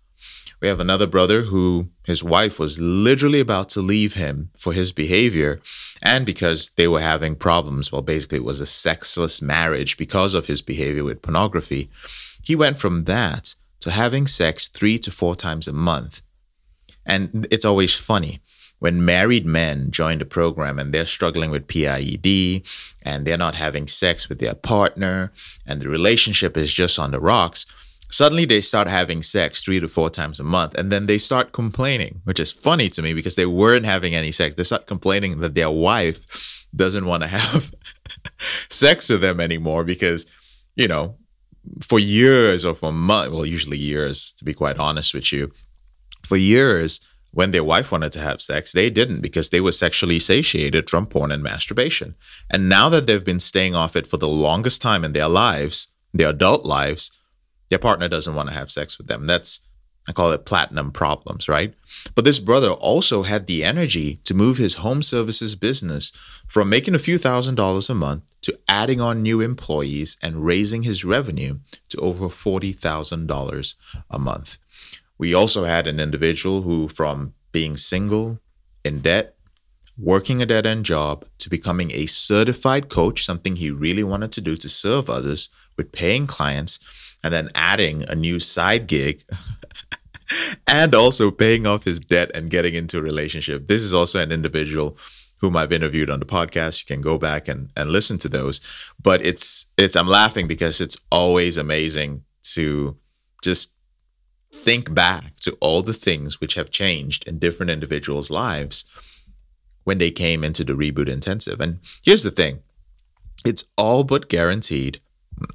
We 0.61 0.67
have 0.67 0.81
another 0.81 1.07
brother 1.07 1.43
who 1.43 1.89
his 2.03 2.21
wife 2.21 2.59
was 2.59 2.79
literally 2.79 3.39
about 3.39 3.69
to 3.69 3.81
leave 3.81 4.15
him 4.15 4.49
for 4.57 4.73
his 4.73 4.91
behavior 4.91 5.61
and 6.01 6.25
because 6.25 6.71
they 6.71 6.87
were 6.87 6.99
having 6.99 7.35
problems. 7.35 7.91
Well, 7.91 8.01
basically, 8.01 8.39
it 8.39 8.43
was 8.43 8.59
a 8.59 8.65
sexless 8.65 9.41
marriage 9.41 9.95
because 9.95 10.33
of 10.33 10.47
his 10.47 10.61
behavior 10.61 11.05
with 11.05 11.21
pornography. 11.21 11.89
He 12.43 12.55
went 12.55 12.77
from 12.77 13.05
that 13.05 13.55
to 13.79 13.91
having 13.91 14.27
sex 14.27 14.67
three 14.67 14.99
to 14.99 15.11
four 15.11 15.33
times 15.33 15.67
a 15.69 15.73
month. 15.73 16.21
And 17.05 17.47
it's 17.49 17.65
always 17.65 17.95
funny 17.95 18.41
when 18.79 19.03
married 19.03 19.45
men 19.45 19.91
join 19.91 20.17
the 20.19 20.25
program 20.25 20.79
and 20.79 20.93
they're 20.93 21.05
struggling 21.05 21.51
with 21.51 21.67
PIED 21.67 22.63
and 23.03 23.25
they're 23.25 23.37
not 23.37 23.55
having 23.55 23.87
sex 23.87 24.27
with 24.27 24.39
their 24.39 24.55
partner 24.55 25.31
and 25.65 25.81
the 25.81 25.89
relationship 25.89 26.57
is 26.57 26.73
just 26.73 26.97
on 26.97 27.11
the 27.11 27.19
rocks, 27.19 27.65
suddenly 28.09 28.45
they 28.45 28.61
start 28.61 28.87
having 28.87 29.21
sex 29.21 29.61
three 29.61 29.79
to 29.79 29.87
four 29.87 30.09
times 30.09 30.39
a 30.39 30.43
month 30.43 30.75
and 30.75 30.91
then 30.91 31.05
they 31.05 31.17
start 31.17 31.51
complaining, 31.51 32.21
which 32.23 32.39
is 32.39 32.51
funny 32.51 32.89
to 32.89 33.01
me 33.01 33.13
because 33.13 33.35
they 33.35 33.45
weren't 33.45 33.85
having 33.85 34.15
any 34.15 34.31
sex. 34.31 34.55
They 34.55 34.63
start 34.63 34.87
complaining 34.87 35.39
that 35.41 35.55
their 35.55 35.69
wife 35.69 36.65
doesn't 36.75 37.05
want 37.05 37.23
to 37.23 37.27
have 37.27 37.73
sex 38.69 39.09
with 39.09 39.21
them 39.21 39.39
anymore 39.39 39.83
because, 39.83 40.25
you 40.75 40.87
know, 40.87 41.17
for 41.81 41.99
years 41.99 42.65
or 42.65 42.73
for 42.73 42.91
months, 42.91 43.31
well, 43.31 43.45
usually 43.45 43.77
years, 43.77 44.33
to 44.35 44.45
be 44.45 44.53
quite 44.53 44.77
honest 44.77 45.13
with 45.13 45.31
you, 45.31 45.51
for 46.23 46.37
years, 46.37 47.01
when 47.31 47.51
their 47.51 47.63
wife 47.63 47.91
wanted 47.91 48.11
to 48.13 48.19
have 48.19 48.41
sex, 48.41 48.71
they 48.71 48.89
didn't 48.89 49.21
because 49.21 49.49
they 49.49 49.61
were 49.61 49.71
sexually 49.71 50.19
satiated 50.19 50.89
from 50.89 51.05
porn 51.05 51.31
and 51.31 51.43
masturbation. 51.43 52.15
And 52.49 52.67
now 52.67 52.89
that 52.89 53.07
they've 53.07 53.23
been 53.23 53.39
staying 53.39 53.75
off 53.75 53.95
it 53.95 54.07
for 54.07 54.17
the 54.17 54.27
longest 54.27 54.81
time 54.81 55.05
in 55.05 55.13
their 55.13 55.27
lives, 55.27 55.93
their 56.13 56.29
adult 56.29 56.65
lives, 56.65 57.11
their 57.69 57.79
partner 57.79 58.07
doesn't 58.07 58.35
want 58.35 58.49
to 58.49 58.55
have 58.55 58.71
sex 58.71 58.97
with 58.97 59.07
them. 59.07 59.27
That's, 59.27 59.59
I 60.07 60.11
call 60.11 60.31
it 60.31 60.45
platinum 60.45 60.91
problems, 60.91 61.47
right? 61.47 61.73
But 62.15 62.25
this 62.25 62.39
brother 62.39 62.71
also 62.71 63.23
had 63.23 63.45
the 63.45 63.63
energy 63.63 64.21
to 64.23 64.33
move 64.33 64.57
his 64.57 64.75
home 64.75 65.03
services 65.03 65.55
business 65.55 66.11
from 66.47 66.69
making 66.69 66.95
a 66.95 66.99
few 66.99 67.19
thousand 67.19 67.55
dollars 67.55 67.91
a 67.91 67.95
month 67.95 68.23
to 68.41 68.57
adding 68.67 68.99
on 68.99 69.21
new 69.21 69.39
employees 69.39 70.17
and 70.23 70.43
raising 70.43 70.81
his 70.81 71.05
revenue 71.05 71.59
to 71.89 71.99
over 71.99 72.25
$40,000 72.27 73.75
a 74.09 74.19
month. 74.19 74.57
We 75.19 75.33
also 75.33 75.65
had 75.65 75.85
an 75.85 75.99
individual 75.99 76.63
who, 76.63 76.87
from 76.87 77.33
being 77.51 77.77
single, 77.77 78.39
in 78.83 79.01
debt, 79.01 79.35
working 79.97 80.41
a 80.41 80.45
dead 80.45 80.65
end 80.65 80.85
job, 80.85 81.25
to 81.39 81.49
becoming 81.49 81.91
a 81.91 82.05
certified 82.05 82.89
coach, 82.89 83.25
something 83.25 83.57
he 83.57 83.69
really 83.69 84.03
wanted 84.03 84.31
to 84.31 84.41
do 84.41 84.55
to 84.55 84.69
serve 84.69 85.09
others 85.09 85.49
with 85.77 85.91
paying 85.91 86.25
clients, 86.25 86.79
and 87.21 87.33
then 87.33 87.49
adding 87.53 88.05
a 88.09 88.15
new 88.15 88.39
side 88.39 88.87
gig. 88.87 89.23
and 90.67 90.95
also 90.95 91.31
paying 91.31 91.67
off 91.67 91.83
his 91.83 91.99
debt 91.99 92.31
and 92.33 92.49
getting 92.49 92.73
into 92.73 92.97
a 92.97 93.01
relationship. 93.01 93.67
This 93.67 93.81
is 93.81 93.93
also 93.93 94.19
an 94.19 94.31
individual 94.31 94.97
whom 95.41 95.57
I've 95.57 95.73
interviewed 95.73 96.09
on 96.09 96.19
the 96.19 96.25
podcast. 96.25 96.81
You 96.81 96.95
can 96.95 97.01
go 97.01 97.17
back 97.17 97.47
and, 97.47 97.69
and 97.75 97.89
listen 97.89 98.17
to 98.19 98.29
those. 98.29 98.61
But 99.01 99.25
it's 99.25 99.71
it's 99.77 99.95
I'm 99.95 100.07
laughing 100.07 100.47
because 100.47 100.79
it's 100.79 100.97
always 101.11 101.57
amazing 101.57 102.23
to 102.53 102.97
just 103.41 103.75
think 104.51 104.93
back 104.93 105.35
to 105.37 105.57
all 105.59 105.81
the 105.81 105.93
things 105.93 106.41
which 106.41 106.55
have 106.55 106.71
changed 106.71 107.27
in 107.27 107.39
different 107.39 107.69
individuals' 107.69 108.31
lives 108.31 108.85
when 109.83 109.97
they 109.97 110.11
came 110.11 110.43
into 110.43 110.63
the 110.63 110.73
reboot 110.73 111.07
intensive. 111.07 111.59
And 111.59 111.79
here's 112.03 112.23
the 112.23 112.31
thing 112.31 112.59
it's 113.45 113.65
all 113.77 114.03
but 114.03 114.29
guaranteed, 114.29 114.99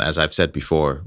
as 0.01 0.19
I've 0.19 0.35
said 0.35 0.53
before, 0.53 1.05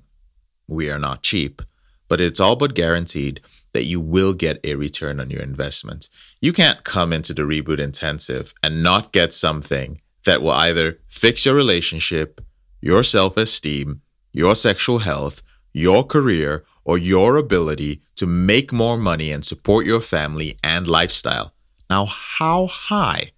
we 0.68 0.90
are 0.92 1.00
not 1.00 1.24
cheap, 1.24 1.62
but 2.08 2.22
it's 2.22 2.40
all 2.40 2.56
but 2.56 2.76
guaranteed 2.76 3.42
that 3.74 3.86
you 3.86 4.00
will 4.00 4.34
get 4.34 4.60
a 4.64 4.76
return 4.76 5.20
on 5.20 5.30
your 5.30 5.42
investment. 5.42 6.10
You 6.42 6.54
can't 6.54 6.84
come 6.84 7.14
into 7.14 7.34
the 7.34 7.44
reboot 7.44 7.80
intensive 7.80 8.54
and 8.64 8.84
not 8.84 9.12
get 9.12 9.34
something 9.34 10.02
that 10.26 10.42
will 10.42 10.52
either 10.52 11.00
fix 11.08 11.46
your 11.46 11.56
relationship, 11.56 12.42
your 12.82 13.04
self 13.04 13.38
esteem, 13.38 14.02
your 14.32 14.56
sexual 14.56 15.00
health, 15.00 15.42
your 15.74 16.04
career, 16.04 16.64
or 16.88 16.98
your 16.98 17.36
ability 17.36 18.02
to 18.16 18.26
make 18.26 18.72
more 18.72 18.98
money 18.98 19.30
and 19.30 19.46
support 19.46 19.86
your 19.86 20.00
family 20.00 20.58
and 20.64 20.88
lifestyle. 20.88 21.54
Now, 21.90 22.06
how 22.06 22.68
high 22.68 23.32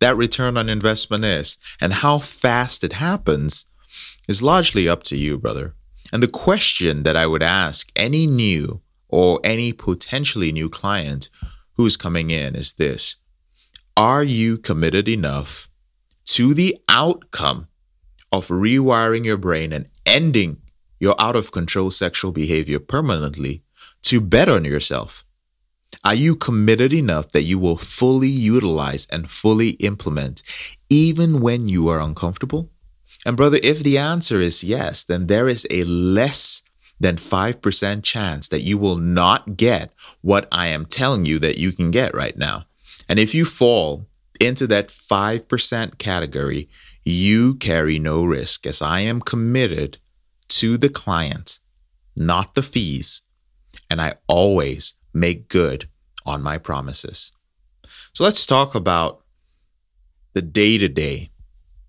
that 0.00 0.16
return 0.16 0.56
on 0.56 0.70
investment 0.70 1.22
is 1.22 1.58
and 1.78 1.92
how 1.92 2.18
fast 2.18 2.82
it 2.82 2.94
happens 2.94 3.66
is 4.26 4.42
largely 4.42 4.88
up 4.88 5.02
to 5.04 5.16
you, 5.16 5.36
brother. 5.36 5.74
And 6.10 6.22
the 6.22 6.28
question 6.28 7.02
that 7.02 7.16
I 7.16 7.26
would 7.26 7.42
ask 7.42 7.92
any 7.94 8.26
new 8.26 8.80
or 9.08 9.40
any 9.44 9.74
potentially 9.74 10.50
new 10.50 10.70
client 10.70 11.28
who's 11.74 11.98
coming 11.98 12.30
in 12.30 12.56
is 12.56 12.74
this 12.74 13.16
Are 13.94 14.24
you 14.24 14.56
committed 14.56 15.06
enough 15.06 15.68
to 16.26 16.54
the 16.54 16.78
outcome 16.88 17.68
of 18.32 18.48
rewiring 18.48 19.26
your 19.26 19.36
brain 19.36 19.72
and 19.74 19.90
ending 20.06 20.62
your 20.98 21.14
out 21.20 21.36
of 21.36 21.52
control 21.52 21.90
sexual 21.90 22.32
behavior 22.32 22.78
permanently 22.78 23.62
to 24.02 24.20
bet 24.20 24.48
on 24.48 24.64
yourself? 24.64 25.24
Are 26.04 26.14
you 26.14 26.36
committed 26.36 26.92
enough 26.92 27.32
that 27.32 27.42
you 27.42 27.58
will 27.58 27.76
fully 27.76 28.28
utilize 28.28 29.06
and 29.10 29.30
fully 29.30 29.70
implement 29.70 30.42
even 30.88 31.40
when 31.40 31.68
you 31.68 31.88
are 31.88 32.00
uncomfortable? 32.00 32.70
And, 33.24 33.36
brother, 33.36 33.58
if 33.62 33.80
the 33.80 33.98
answer 33.98 34.40
is 34.40 34.62
yes, 34.62 35.02
then 35.02 35.26
there 35.26 35.48
is 35.48 35.66
a 35.70 35.84
less 35.84 36.62
than 37.00 37.16
5% 37.16 38.02
chance 38.02 38.48
that 38.48 38.62
you 38.62 38.78
will 38.78 38.96
not 38.96 39.56
get 39.56 39.92
what 40.22 40.48
I 40.52 40.68
am 40.68 40.86
telling 40.86 41.26
you 41.26 41.38
that 41.40 41.58
you 41.58 41.72
can 41.72 41.90
get 41.90 42.14
right 42.14 42.36
now. 42.36 42.66
And 43.08 43.18
if 43.18 43.34
you 43.34 43.44
fall 43.44 44.06
into 44.40 44.66
that 44.68 44.88
5% 44.88 45.98
category, 45.98 46.68
you 47.04 47.54
carry 47.56 47.98
no 47.98 48.24
risk 48.24 48.66
as 48.66 48.80
I 48.82 49.00
am 49.00 49.20
committed 49.20 49.98
to 50.48 50.76
the 50.76 50.88
client, 50.88 51.60
not 52.16 52.54
the 52.54 52.62
fees. 52.62 53.22
And 53.90 54.00
I 54.00 54.14
always 54.26 54.94
make 55.14 55.48
good 55.48 55.88
on 56.24 56.42
my 56.42 56.58
promises. 56.58 57.32
So 58.12 58.24
let's 58.24 58.46
talk 58.46 58.74
about 58.74 59.22
the 60.32 60.42
day 60.42 60.78
to 60.78 60.88
day, 60.88 61.30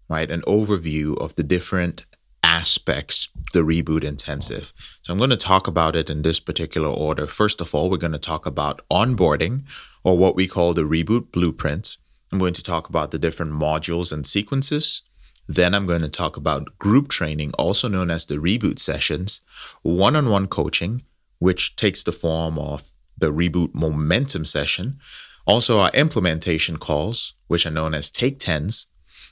right? 0.10 0.30
An 0.30 0.42
overview 0.42 1.18
of 1.18 1.36
the 1.36 1.44
different 1.44 2.06
aspects 2.44 3.28
the 3.54 3.60
reboot 3.60 4.04
intensive. 4.04 4.74
So 5.02 5.12
I'm 5.12 5.18
going 5.18 5.30
to 5.32 5.38
talk 5.38 5.68
about 5.68 5.96
it 5.96 6.10
in 6.10 6.22
this 6.22 6.40
particular 6.40 6.90
order. 6.90 7.28
First 7.28 7.62
of 7.62 7.74
all, 7.74 7.90
we're 7.90 7.98
going 7.98 8.14
to 8.14 8.20
talk 8.20 8.46
about 8.46 8.82
onboarding 8.92 9.64
or 10.04 10.18
what 10.18 10.36
we 10.36 10.48
call 10.48 10.74
the 10.74 10.84
reboot 10.84 11.32
blueprint. 11.32 11.98
I'm 12.32 12.40
going 12.40 12.54
to 12.54 12.64
talk 12.64 12.90
about 12.90 13.12
the 13.12 13.20
different 13.20 13.54
modules 13.54 14.12
and 14.12 14.26
sequences. 14.26 15.02
Then 15.48 15.74
I'm 15.74 15.86
going 15.86 16.02
to 16.02 16.10
talk 16.10 16.38
about 16.38 16.78
group 16.78 17.08
training, 17.08 17.54
also 17.58 17.88
known 17.88 18.12
as 18.12 18.26
the 18.26 18.36
reboot 18.36 18.80
sessions, 18.80 19.42
one 19.82 20.16
on 20.16 20.30
one 20.30 20.48
coaching, 20.48 21.04
which 21.40 21.76
takes 21.76 22.04
the 22.04 22.12
form 22.12 22.60
of 22.60 22.92
the 23.18 23.32
reboot 23.32 23.74
momentum 23.74 24.46
session, 24.46 25.00
also 25.46 25.80
our 25.80 25.92
implementation 25.94 26.78
calls, 26.78 27.34
which 27.48 27.66
are 27.66 27.72
known 27.72 27.94
as 27.94 28.12
take 28.12 28.40
tens, 28.40 28.88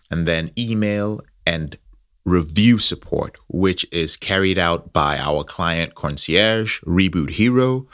and 0.10 0.28
then 0.28 0.52
email 0.58 1.20
and 1.46 1.78
review 2.24 2.80
support, 2.80 3.38
which 3.48 3.86
is 3.92 4.18
carried 4.18 4.58
out 4.58 4.92
by 4.92 5.18
our 5.18 5.44
client 5.44 5.94
concierge, 5.96 6.82
Reboot 6.82 7.32
Hero, 7.32 7.88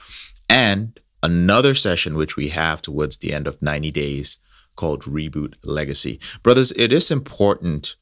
and 0.48 1.00
another 1.24 1.75
session 1.75 2.16
which 2.16 2.36
we 2.36 2.50
have 2.50 2.82
towards 2.82 3.18
the 3.18 3.34
end 3.34 3.48
of 3.48 3.62
90 3.62 3.92
days 3.92 4.38
called 4.75 5.04
Reboot 5.04 5.56
Legacy. 5.63 6.20
Brothers, 6.44 6.72
it 6.74 6.94
is 6.94 7.12
important 7.12 7.96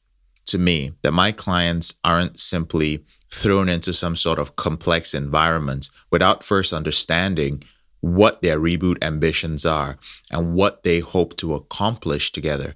to 0.46 0.58
me 0.58 0.92
that 1.02 1.12
my 1.12 1.32
clients 1.32 1.94
aren't 2.04 2.38
simply 2.38 3.04
thrown 3.30 3.68
into 3.68 3.92
some 3.92 4.16
sort 4.16 4.38
of 4.38 4.56
complex 4.56 5.14
environment 5.14 5.88
without 6.10 6.42
first 6.42 6.72
understanding 6.72 7.62
what 8.00 8.42
their 8.42 8.58
reboot 8.58 8.96
ambitions 9.02 9.64
are 9.64 9.98
and 10.30 10.54
what 10.54 10.82
they 10.82 11.00
hope 11.00 11.36
to 11.36 11.54
accomplish 11.54 12.32
together. 12.32 12.74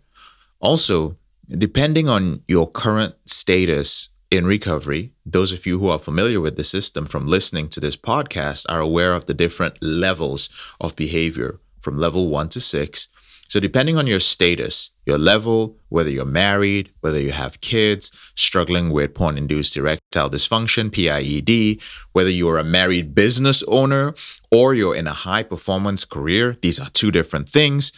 Also, 0.60 1.16
depending 1.48 2.08
on 2.08 2.42
your 2.46 2.70
current 2.70 3.14
status 3.26 4.10
in 4.30 4.46
recovery, 4.46 5.12
those 5.24 5.52
of 5.52 5.66
you 5.66 5.78
who 5.78 5.88
are 5.88 5.98
familiar 5.98 6.40
with 6.40 6.56
the 6.56 6.64
system 6.64 7.06
from 7.06 7.26
listening 7.26 7.68
to 7.68 7.80
this 7.80 7.96
podcast 7.96 8.66
are 8.68 8.80
aware 8.80 9.14
of 9.14 9.26
the 9.26 9.34
different 9.34 9.82
levels 9.82 10.48
of 10.80 10.96
behavior 10.96 11.60
from 11.80 11.98
level 11.98 12.28
one 12.28 12.48
to 12.48 12.60
six. 12.60 13.08
So, 13.48 13.60
depending 13.60 13.96
on 13.96 14.06
your 14.06 14.20
status, 14.20 14.90
your 15.06 15.18
level, 15.18 15.76
whether 15.88 16.10
you're 16.10 16.24
married, 16.24 16.90
whether 17.00 17.20
you 17.20 17.32
have 17.32 17.60
kids, 17.60 18.10
struggling 18.34 18.90
with 18.90 19.14
porn 19.14 19.38
induced 19.38 19.76
erectile 19.76 20.30
dysfunction, 20.30 20.90
PIED, 20.90 21.80
whether 22.12 22.30
you're 22.30 22.58
a 22.58 22.64
married 22.64 23.14
business 23.14 23.62
owner 23.68 24.14
or 24.50 24.74
you're 24.74 24.96
in 24.96 25.06
a 25.06 25.12
high 25.12 25.42
performance 25.42 26.04
career, 26.04 26.56
these 26.62 26.80
are 26.80 26.90
two 26.90 27.10
different 27.10 27.48
things. 27.48 27.92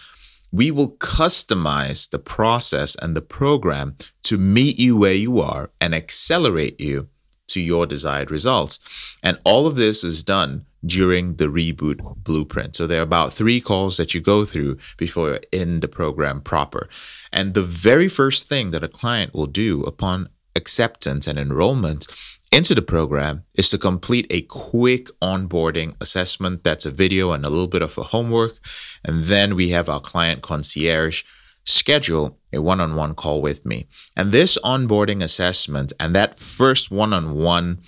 We 0.52 0.70
will 0.70 0.96
customize 0.96 2.10
the 2.10 2.18
process 2.18 2.96
and 2.96 3.16
the 3.16 3.22
program 3.22 3.96
to 4.24 4.38
meet 4.38 4.78
you 4.78 4.96
where 4.96 5.14
you 5.14 5.40
are 5.40 5.70
and 5.80 5.94
accelerate 5.94 6.80
you 6.80 7.08
to 7.48 7.60
your 7.60 7.86
desired 7.86 8.30
results. 8.30 8.78
And 9.22 9.38
all 9.44 9.66
of 9.66 9.76
this 9.76 10.04
is 10.04 10.22
done 10.22 10.65
during 10.84 11.36
the 11.36 11.46
reboot 11.46 12.00
blueprint. 12.22 12.76
So 12.76 12.86
there 12.86 13.00
are 13.00 13.02
about 13.02 13.32
three 13.32 13.60
calls 13.60 13.96
that 13.96 14.14
you 14.14 14.20
go 14.20 14.44
through 14.44 14.78
before 14.96 15.28
you're 15.28 15.40
in 15.52 15.80
the 15.80 15.88
program 15.88 16.40
proper. 16.40 16.88
And 17.32 17.54
the 17.54 17.62
very 17.62 18.08
first 18.08 18.48
thing 18.48 18.70
that 18.70 18.84
a 18.84 18.88
client 18.88 19.34
will 19.34 19.46
do 19.46 19.82
upon 19.82 20.28
acceptance 20.54 21.26
and 21.26 21.38
enrollment 21.38 22.06
into 22.52 22.74
the 22.74 22.82
program 22.82 23.44
is 23.54 23.68
to 23.70 23.78
complete 23.78 24.26
a 24.30 24.42
quick 24.42 25.08
onboarding 25.20 25.94
assessment. 26.00 26.62
That's 26.62 26.86
a 26.86 26.90
video 26.90 27.32
and 27.32 27.44
a 27.44 27.50
little 27.50 27.66
bit 27.66 27.82
of 27.82 27.98
a 27.98 28.04
homework. 28.04 28.58
And 29.04 29.24
then 29.24 29.56
we 29.56 29.70
have 29.70 29.88
our 29.88 30.00
client 30.00 30.42
concierge 30.42 31.24
schedule 31.64 32.38
a 32.52 32.62
one 32.62 32.80
on 32.80 32.94
one 32.94 33.14
call 33.14 33.42
with 33.42 33.66
me. 33.66 33.88
And 34.16 34.30
this 34.30 34.56
onboarding 34.64 35.22
assessment 35.22 35.92
and 35.98 36.14
that 36.14 36.38
first 36.38 36.90
one 36.90 37.12
on 37.12 37.34
one 37.34 37.82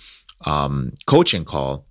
coaching 1.05 1.45
call 1.45 1.87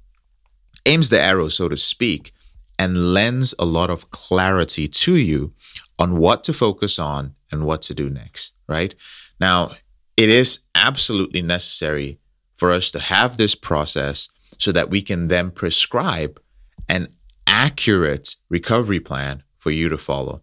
aims 0.88 1.10
the 1.10 1.20
arrow, 1.20 1.48
so 1.48 1.68
to 1.68 1.76
speak, 1.76 2.32
and 2.78 3.12
lends 3.12 3.54
a 3.58 3.64
lot 3.64 3.90
of 3.90 4.10
clarity 4.10 4.88
to 4.88 5.16
you 5.16 5.52
on 5.98 6.18
what 6.18 6.44
to 6.44 6.52
focus 6.52 6.98
on 6.98 7.34
and 7.50 7.64
what 7.64 7.82
to 7.82 7.94
do 7.94 8.08
next, 8.08 8.56
right? 8.68 8.94
Now, 9.40 9.72
it 10.16 10.28
is 10.28 10.60
absolutely 10.74 11.42
necessary 11.42 12.18
for 12.56 12.72
us 12.72 12.90
to 12.90 12.98
have 12.98 13.36
this 13.36 13.54
process 13.54 14.28
so 14.58 14.72
that 14.72 14.90
we 14.90 15.02
can 15.02 15.28
then 15.28 15.50
prescribe 15.50 16.40
an 16.88 17.08
accurate 17.46 18.36
recovery 18.48 19.00
plan 19.00 19.42
for 19.58 19.70
you 19.70 19.88
to 19.88 19.98
follow. 19.98 20.42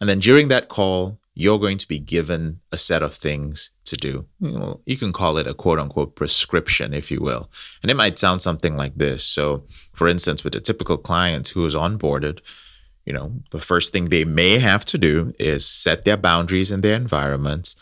And 0.00 0.08
then 0.08 0.18
during 0.18 0.48
that 0.48 0.68
call, 0.68 1.19
you're 1.34 1.58
going 1.58 1.78
to 1.78 1.88
be 1.88 1.98
given 1.98 2.60
a 2.72 2.78
set 2.78 3.02
of 3.02 3.14
things 3.14 3.70
to 3.84 3.96
do. 3.96 4.26
You, 4.40 4.96
can 4.96 5.12
call 5.12 5.38
it 5.38 5.46
a 5.46 5.54
quote 5.54 5.78
unquote 5.78 6.14
prescription, 6.14 6.92
if 6.92 7.10
you 7.10 7.20
will. 7.20 7.50
And 7.82 7.90
it 7.90 7.96
might 7.96 8.18
sound 8.18 8.42
something 8.42 8.76
like 8.76 8.96
this. 8.96 9.24
So, 9.24 9.64
for 9.92 10.08
instance, 10.08 10.44
with 10.44 10.54
a 10.54 10.60
typical 10.60 10.96
client 10.96 11.48
who 11.48 11.64
is 11.64 11.74
onboarded, 11.74 12.40
you 13.04 13.12
know, 13.12 13.32
the 13.50 13.58
first 13.58 13.92
thing 13.92 14.08
they 14.08 14.24
may 14.24 14.58
have 14.58 14.84
to 14.86 14.98
do 14.98 15.32
is 15.38 15.66
set 15.66 16.04
their 16.04 16.16
boundaries 16.16 16.70
in 16.70 16.80
their 16.80 16.94
environment. 16.94 17.74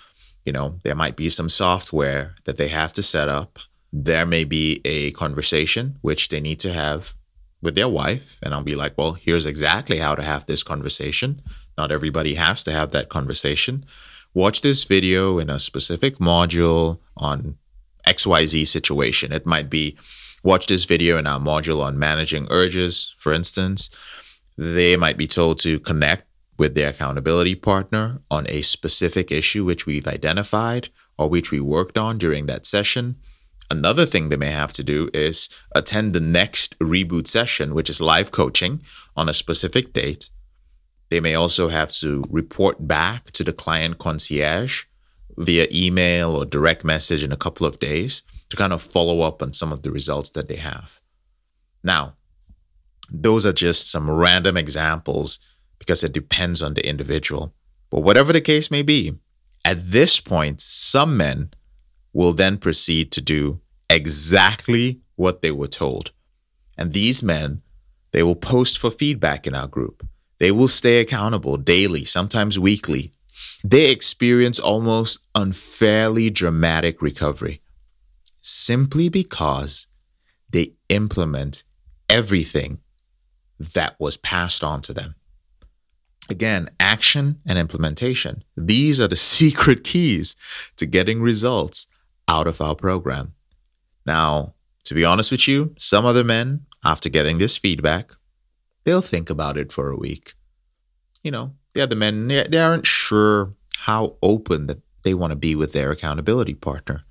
You 0.44 0.52
know, 0.52 0.78
there 0.84 0.94
might 0.94 1.16
be 1.16 1.28
some 1.28 1.48
software 1.48 2.34
that 2.44 2.56
they 2.56 2.68
have 2.68 2.92
to 2.94 3.02
set 3.02 3.28
up. 3.28 3.58
There 3.92 4.26
may 4.26 4.44
be 4.44 4.80
a 4.84 5.10
conversation 5.12 5.98
which 6.02 6.28
they 6.28 6.40
need 6.40 6.60
to 6.60 6.72
have 6.72 7.14
with 7.60 7.74
their 7.74 7.88
wife. 7.88 8.38
And 8.42 8.54
I'll 8.54 8.62
be 8.62 8.76
like, 8.76 8.96
well, 8.96 9.12
here's 9.12 9.46
exactly 9.46 9.98
how 9.98 10.14
to 10.14 10.22
have 10.22 10.46
this 10.46 10.62
conversation. 10.62 11.42
Not 11.78 11.92
everybody 11.92 12.34
has 12.34 12.64
to 12.64 12.72
have 12.72 12.90
that 12.90 13.08
conversation. 13.08 13.86
Watch 14.34 14.62
this 14.62 14.82
video 14.82 15.38
in 15.38 15.48
a 15.48 15.60
specific 15.60 16.18
module 16.18 16.98
on 17.16 17.56
XYZ 18.04 18.66
situation. 18.66 19.32
It 19.32 19.46
might 19.46 19.70
be 19.70 19.96
watch 20.42 20.66
this 20.66 20.84
video 20.84 21.18
in 21.18 21.26
our 21.28 21.38
module 21.38 21.80
on 21.80 21.96
managing 21.96 22.48
urges, 22.50 23.14
for 23.16 23.32
instance. 23.32 23.90
They 24.56 24.96
might 24.96 25.16
be 25.16 25.28
told 25.28 25.60
to 25.60 25.78
connect 25.78 26.26
with 26.58 26.74
their 26.74 26.88
accountability 26.90 27.54
partner 27.54 28.22
on 28.28 28.48
a 28.48 28.62
specific 28.62 29.30
issue 29.30 29.64
which 29.64 29.86
we've 29.86 30.08
identified 30.08 30.88
or 31.16 31.28
which 31.28 31.52
we 31.52 31.60
worked 31.60 31.96
on 31.96 32.18
during 32.18 32.46
that 32.46 32.66
session. 32.66 33.14
Another 33.70 34.04
thing 34.04 34.30
they 34.30 34.36
may 34.36 34.50
have 34.50 34.72
to 34.72 34.82
do 34.82 35.10
is 35.14 35.48
attend 35.76 36.12
the 36.12 36.20
next 36.20 36.76
reboot 36.80 37.28
session, 37.28 37.72
which 37.72 37.88
is 37.88 38.00
live 38.00 38.32
coaching 38.32 38.82
on 39.16 39.28
a 39.28 39.34
specific 39.34 39.92
date. 39.92 40.30
They 41.10 41.20
may 41.20 41.34
also 41.34 41.68
have 41.68 41.92
to 41.92 42.24
report 42.30 42.86
back 42.86 43.30
to 43.32 43.44
the 43.44 43.52
client 43.52 43.98
concierge 43.98 44.84
via 45.36 45.66
email 45.72 46.34
or 46.34 46.44
direct 46.44 46.84
message 46.84 47.22
in 47.22 47.32
a 47.32 47.36
couple 47.36 47.66
of 47.66 47.78
days 47.78 48.22
to 48.50 48.56
kind 48.56 48.72
of 48.72 48.82
follow 48.82 49.20
up 49.20 49.42
on 49.42 49.52
some 49.52 49.72
of 49.72 49.82
the 49.82 49.90
results 49.90 50.30
that 50.30 50.48
they 50.48 50.56
have. 50.56 51.00
Now, 51.82 52.14
those 53.10 53.46
are 53.46 53.52
just 53.52 53.90
some 53.90 54.10
random 54.10 54.56
examples 54.56 55.38
because 55.78 56.04
it 56.04 56.12
depends 56.12 56.62
on 56.62 56.74
the 56.74 56.86
individual. 56.86 57.54
But 57.90 58.00
whatever 58.00 58.32
the 58.32 58.40
case 58.40 58.70
may 58.70 58.82
be, 58.82 59.18
at 59.64 59.90
this 59.90 60.20
point, 60.20 60.60
some 60.60 61.16
men 61.16 61.50
will 62.12 62.32
then 62.32 62.58
proceed 62.58 63.12
to 63.12 63.20
do 63.20 63.60
exactly 63.88 65.00
what 65.16 65.40
they 65.40 65.50
were 65.50 65.68
told. 65.68 66.10
And 66.76 66.92
these 66.92 67.22
men, 67.22 67.62
they 68.12 68.22
will 68.22 68.36
post 68.36 68.78
for 68.78 68.90
feedback 68.90 69.46
in 69.46 69.54
our 69.54 69.66
group. 69.66 70.06
They 70.38 70.50
will 70.50 70.68
stay 70.68 71.00
accountable 71.00 71.56
daily, 71.56 72.04
sometimes 72.04 72.58
weekly. 72.58 73.12
They 73.64 73.90
experience 73.90 74.58
almost 74.58 75.18
unfairly 75.34 76.30
dramatic 76.30 77.02
recovery 77.02 77.60
simply 78.40 79.08
because 79.08 79.86
they 80.48 80.72
implement 80.88 81.64
everything 82.08 82.78
that 83.58 83.96
was 83.98 84.16
passed 84.16 84.62
on 84.62 84.80
to 84.82 84.92
them. 84.92 85.16
Again, 86.30 86.70
action 86.78 87.40
and 87.46 87.58
implementation. 87.58 88.44
These 88.56 89.00
are 89.00 89.08
the 89.08 89.16
secret 89.34 89.84
keys 89.84 90.36
to 90.76 90.86
getting 90.86 91.20
results 91.20 91.86
out 92.28 92.46
of 92.46 92.60
our 92.60 92.74
program. 92.74 93.34
Now, 94.06 94.54
to 94.84 94.94
be 94.94 95.04
honest 95.04 95.30
with 95.30 95.48
you, 95.48 95.74
some 95.78 96.06
other 96.06 96.24
men, 96.24 96.66
after 96.84 97.08
getting 97.08 97.38
this 97.38 97.56
feedback, 97.56 98.12
they'll 98.88 99.02
think 99.02 99.28
about 99.28 99.58
it 99.58 99.70
for 99.70 99.90
a 99.90 99.96
week. 99.96 100.32
You 101.22 101.30
know, 101.30 101.52
the 101.74 101.82
other 101.82 101.94
men, 101.94 102.26
they 102.28 102.58
aren't 102.58 102.86
sure 102.86 103.52
how 103.80 104.16
open 104.22 104.66
that 104.66 104.80
they 105.02 105.12
want 105.12 105.30
to 105.30 105.36
be 105.36 105.54
with 105.54 105.74
their 105.74 105.90
accountability 105.90 106.54
partner. 106.54 107.04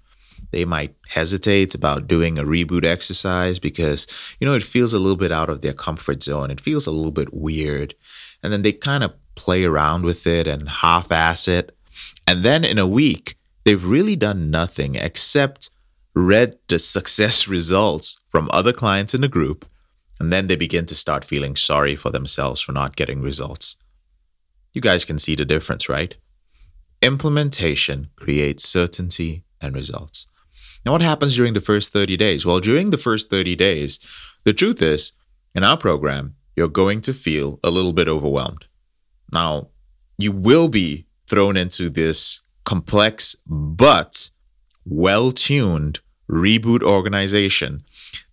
They 0.49 0.65
might 0.65 0.95
hesitate 1.09 1.75
about 1.75 2.07
doing 2.07 2.39
a 2.39 2.43
reboot 2.43 2.83
exercise 2.83 3.59
because, 3.59 4.07
you 4.39 4.47
know, 4.47 4.55
it 4.55 4.63
feels 4.63 4.91
a 4.91 4.97
little 4.97 5.17
bit 5.17 5.31
out 5.31 5.51
of 5.51 5.61
their 5.61 5.73
comfort 5.73 6.23
zone. 6.23 6.49
It 6.49 6.59
feels 6.59 6.87
a 6.87 6.91
little 6.91 7.11
bit 7.11 7.31
weird. 7.31 7.93
And 8.41 8.51
then 8.51 8.63
they 8.63 8.71
kind 8.71 9.03
of 9.03 9.13
play 9.35 9.63
around 9.63 10.03
with 10.03 10.25
it 10.25 10.47
and 10.47 10.67
half 10.67 11.11
ass 11.11 11.47
it. 11.47 11.77
And 12.25 12.43
then 12.43 12.63
in 12.65 12.79
a 12.79 12.87
week, 12.87 13.37
they've 13.65 13.87
really 13.87 14.15
done 14.15 14.49
nothing 14.49 14.95
except 14.95 15.69
read 16.15 16.57
the 16.69 16.79
success 16.79 17.47
results 17.57 18.17
from 18.25 18.49
other 18.51 18.73
clients 18.73 19.13
in 19.13 19.21
the 19.21 19.27
group 19.27 19.63
and 20.19 20.33
then 20.33 20.47
they 20.47 20.55
begin 20.55 20.85
to 20.87 20.95
start 20.95 21.25
feeling 21.25 21.55
sorry 21.55 21.95
for 21.95 22.09
themselves 22.09 22.61
for 22.61 22.71
not 22.71 22.95
getting 22.95 23.21
results. 23.21 23.75
You 24.73 24.81
guys 24.81 25.05
can 25.05 25.19
see 25.19 25.35
the 25.35 25.45
difference, 25.45 25.89
right? 25.89 26.15
Implementation 27.01 28.09
creates 28.15 28.67
certainty 28.67 29.43
and 29.61 29.75
results. 29.75 30.27
Now, 30.85 30.93
what 30.93 31.01
happens 31.01 31.35
during 31.35 31.53
the 31.53 31.61
first 31.61 31.93
30 31.93 32.17
days? 32.17 32.45
Well, 32.45 32.59
during 32.59 32.91
the 32.91 32.97
first 32.97 33.29
30 33.29 33.55
days, 33.55 33.99
the 34.43 34.53
truth 34.53 34.81
is, 34.81 35.13
in 35.53 35.63
our 35.63 35.77
program, 35.77 36.35
you're 36.55 36.67
going 36.67 37.01
to 37.01 37.13
feel 37.13 37.59
a 37.63 37.69
little 37.69 37.93
bit 37.93 38.07
overwhelmed. 38.07 38.65
Now, 39.31 39.69
you 40.17 40.31
will 40.31 40.69
be 40.69 41.07
thrown 41.27 41.57
into 41.57 41.89
this 41.89 42.41
complex 42.63 43.35
but 43.45 44.29
well 44.85 45.31
tuned 45.31 45.99
reboot 46.29 46.83
organization 46.83 47.83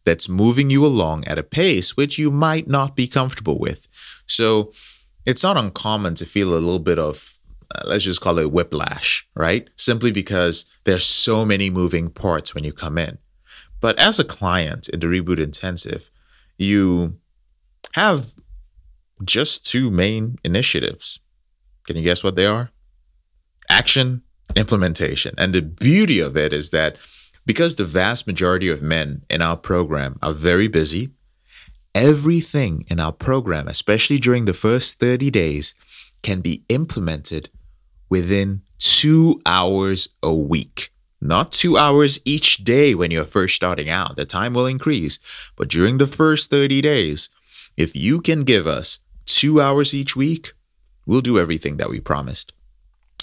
that's 0.04 0.28
moving 0.28 0.70
you 0.70 0.84
along 0.84 1.26
at 1.26 1.38
a 1.38 1.42
pace 1.42 1.96
which 1.96 2.18
you 2.18 2.30
might 2.30 2.68
not 2.68 2.94
be 2.94 3.06
comfortable 3.06 3.58
with. 3.58 3.88
So 4.26 4.72
it's 5.26 5.42
not 5.42 5.56
uncommon 5.56 6.14
to 6.16 6.26
feel 6.26 6.50
a 6.50 6.60
little 6.60 6.78
bit 6.78 6.98
of, 6.98 7.38
uh, 7.74 7.82
let's 7.86 8.04
just 8.04 8.20
call 8.20 8.38
it 8.38 8.52
whiplash, 8.52 9.26
right? 9.34 9.68
Simply 9.76 10.12
because 10.12 10.66
there's 10.84 11.06
so 11.06 11.44
many 11.44 11.70
moving 11.70 12.10
parts 12.10 12.54
when 12.54 12.64
you 12.64 12.72
come 12.72 12.98
in. 12.98 13.18
But 13.80 13.98
as 13.98 14.18
a 14.18 14.24
client 14.24 14.88
in 14.88 15.00
the 15.00 15.06
Reboot 15.06 15.38
Intensive, 15.38 16.10
you 16.58 17.18
have 17.92 18.34
just 19.24 19.64
two 19.64 19.90
main 19.90 20.36
initiatives. 20.44 21.20
Can 21.86 21.96
you 21.96 22.02
guess 22.02 22.24
what 22.24 22.34
they 22.34 22.46
are? 22.46 22.70
Action, 23.68 24.22
implementation. 24.56 25.34
And 25.38 25.54
the 25.54 25.62
beauty 25.62 26.20
of 26.20 26.36
it 26.36 26.52
is 26.52 26.70
that 26.70 26.96
because 27.46 27.76
the 27.76 27.84
vast 27.84 28.26
majority 28.26 28.68
of 28.68 28.82
men 28.82 29.22
in 29.28 29.42
our 29.42 29.56
program 29.56 30.18
are 30.22 30.32
very 30.32 30.68
busy, 30.68 31.10
everything 31.94 32.84
in 32.88 32.98
our 33.00 33.12
program, 33.12 33.68
especially 33.68 34.18
during 34.18 34.44
the 34.44 34.54
first 34.54 34.98
30 34.98 35.30
days, 35.30 35.74
can 36.22 36.40
be 36.40 36.64
implemented 36.68 37.50
within 38.08 38.62
two 38.78 39.40
hours 39.46 40.08
a 40.22 40.32
week. 40.34 40.90
not 41.20 41.52
two 41.52 41.78
hours 41.78 42.20
each 42.26 42.58
day 42.64 42.94
when 42.94 43.10
you're 43.10 43.24
first 43.24 43.56
starting 43.56 43.88
out. 43.88 44.14
The 44.14 44.26
time 44.26 44.52
will 44.52 44.66
increase. 44.66 45.18
But 45.56 45.68
during 45.68 45.96
the 45.96 46.06
first 46.06 46.50
30 46.50 46.82
days, 46.82 47.30
if 47.78 47.96
you 47.96 48.20
can 48.20 48.44
give 48.44 48.66
us 48.66 48.98
two 49.24 49.58
hours 49.58 49.94
each 49.94 50.14
week, 50.14 50.52
we'll 51.06 51.22
do 51.22 51.38
everything 51.38 51.78
that 51.78 51.88
we 51.88 51.98
promised. 51.98 52.52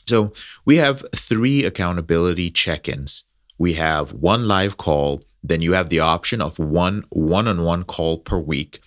So 0.07 0.33
we 0.65 0.77
have 0.77 1.05
three 1.15 1.63
accountability 1.63 2.49
check 2.49 2.89
ins. 2.89 3.23
We 3.61 3.73
have 3.73 4.11
one 4.13 4.47
live 4.47 4.77
call, 4.77 5.21
then 5.43 5.61
you 5.61 5.73
have 5.73 5.89
the 5.89 5.99
option 5.99 6.41
of 6.41 6.57
one 6.57 7.03
one 7.11 7.47
on 7.47 7.63
one 7.63 7.83
call 7.83 8.17
per 8.17 8.39
week, 8.39 8.79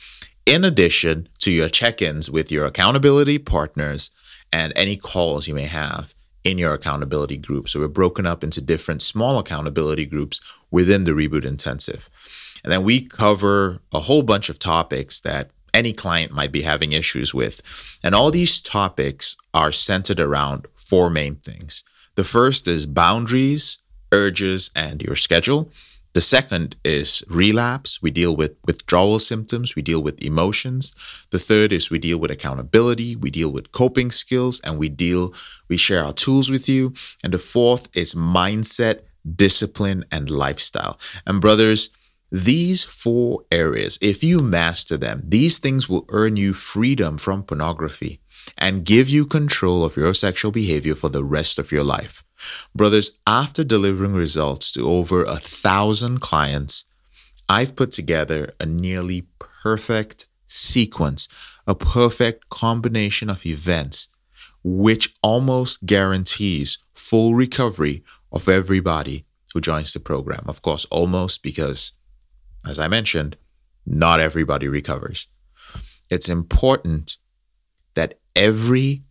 in 0.47 0.65
addition 0.65 1.29
to 1.43 1.53
your 1.53 1.69
check 1.69 2.03
ins 2.03 2.29
with 2.29 2.51
your 2.51 2.67
accountability 2.67 3.39
partners 3.39 4.11
and 4.53 4.73
any 4.75 4.97
calls 4.97 5.47
you 5.47 5.55
may 5.55 5.67
have 5.67 6.13
in 6.43 6.59
your 6.59 6.75
accountability 6.75 7.37
group. 7.37 7.69
So 7.69 7.79
we're 7.79 7.87
broken 7.87 8.27
up 8.27 8.43
into 8.43 8.61
different 8.61 9.01
small 9.01 9.39
accountability 9.39 10.07
groups 10.07 10.41
within 10.73 11.05
the 11.05 11.13
Reboot 11.13 11.45
Intensive. 11.45 12.11
And 12.65 12.73
then 12.73 12.83
we 12.83 13.01
cover 13.01 13.81
a 13.93 14.01
whole 14.01 14.25
bunch 14.25 14.49
of 14.49 14.59
topics 14.59 15.21
that 15.21 15.53
any 15.73 15.93
client 15.93 16.33
might 16.33 16.51
be 16.51 16.63
having 16.63 16.91
issues 16.91 17.33
with. 17.33 17.63
And 18.03 18.13
all 18.13 18.33
these 18.33 18.61
topics 18.61 19.37
are 19.55 19.71
centered 19.71 20.19
around 20.19 20.67
four 20.75 21.11
main 21.11 21.37
things. 21.37 21.85
The 22.17 22.25
first 22.25 22.67
is 22.67 22.87
boundaries, 22.87 23.79
urges, 24.15 24.71
and 24.75 25.03
your 25.03 25.17
schedule. 25.17 25.71
The 26.15 26.21
second 26.21 26.77
is 26.85 27.25
relapse. 27.29 28.01
We 28.01 28.13
deal 28.13 28.37
with 28.37 28.53
withdrawal 28.65 29.19
symptoms. 29.19 29.75
We 29.75 29.83
deal 29.83 30.01
with 30.01 30.23
emotions. 30.23 30.95
The 31.31 31.41
third 31.41 31.73
is 31.73 31.91
we 31.91 31.99
deal 31.99 32.19
with 32.19 32.31
accountability. 32.31 33.17
We 33.17 33.31
deal 33.31 33.51
with 33.51 33.73
coping 33.73 34.13
skills 34.13 34.61
and 34.61 34.79
we 34.79 34.89
deal, 34.89 35.35
we 35.69 35.77
share 35.77 36.05
our 36.05 36.13
tools 36.13 36.51
with 36.51 36.69
you. 36.69 36.95
And 37.25 37.33
the 37.33 37.39
fourth 37.39 37.89
is 37.97 38.15
mindset, 38.15 39.01
discipline, 39.35 40.05
and 40.13 40.31
lifestyle. 40.31 41.01
And 41.27 41.41
brothers, 41.41 41.91
these 42.31 42.85
four 42.85 43.43
areas, 43.51 43.99
if 44.01 44.23
you 44.23 44.41
master 44.41 44.97
them, 44.97 45.23
these 45.25 45.59
things 45.59 45.89
will 45.89 46.05
earn 46.11 46.37
you 46.37 46.53
freedom 46.53 47.19
from 47.19 47.43
pornography 47.43 48.21
and 48.57 48.85
give 48.85 49.09
you 49.09 49.27
control 49.27 49.85
of 49.85 49.97
your 49.97 50.15
sexual 50.15 50.53
behavior 50.53 50.95
for 50.95 51.09
the 51.09 51.25
rest 51.25 51.59
of 51.59 51.73
your 51.73 51.85
life. 51.85 52.24
Brothers, 52.75 53.13
after 53.27 53.65
delivering 53.65 54.15
results 54.15 54.71
to 54.73 54.89
over 54.89 55.25
a 55.25 55.37
thousand 55.37 56.21
clients, 56.21 56.85
I've 57.49 57.77
put 57.77 57.93
together 57.93 58.55
a 58.59 58.67
nearly 58.67 59.27
perfect 59.39 60.27
sequence, 60.47 61.29
a 61.67 61.75
perfect 61.75 62.49
combination 62.49 63.29
of 63.31 63.45
events, 63.45 64.09
which 64.63 65.15
almost 65.23 65.85
guarantees 65.85 66.79
full 66.95 67.35
recovery 67.35 68.03
of 68.33 68.49
everybody 68.49 69.27
who 69.53 69.61
joins 69.61 69.93
the 69.93 70.01
program. 70.01 70.45
Of 70.47 70.63
course, 70.63 70.85
almost 70.87 71.43
because, 71.43 71.93
as 72.67 72.79
I 72.79 72.89
mentioned, 72.89 73.37
not 73.87 74.21
everybody 74.21 74.69
recovers. 74.69 75.29
It's 76.11 76.29
important 76.29 77.17
that 77.95 78.19
every 78.35 79.03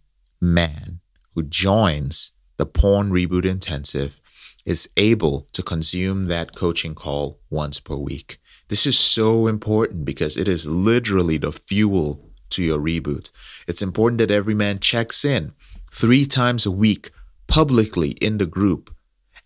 man 0.41 0.99
who 1.33 1.43
joins 1.43 2.33
the 2.63 2.79
Porn 2.79 3.11
Reboot 3.11 3.43
Intensive 3.43 4.21
is 4.65 4.89
able 4.95 5.49
to 5.51 5.61
consume 5.61 6.27
that 6.27 6.55
coaching 6.55 6.95
call 6.95 7.41
once 7.49 7.81
per 7.81 7.97
week. 7.97 8.39
This 8.69 8.87
is 8.87 8.97
so 8.97 9.47
important 9.47 10.05
because 10.05 10.37
it 10.37 10.47
is 10.47 10.65
literally 10.65 11.35
the 11.35 11.51
fuel 11.51 12.31
to 12.51 12.63
your 12.63 12.79
reboot. 12.79 13.31
It's 13.67 13.81
important 13.81 14.19
that 14.19 14.31
every 14.31 14.53
man 14.53 14.79
checks 14.79 15.25
in 15.25 15.51
three 15.91 16.25
times 16.25 16.65
a 16.65 16.71
week 16.71 17.11
publicly 17.47 18.11
in 18.21 18.37
the 18.37 18.45
group 18.45 18.95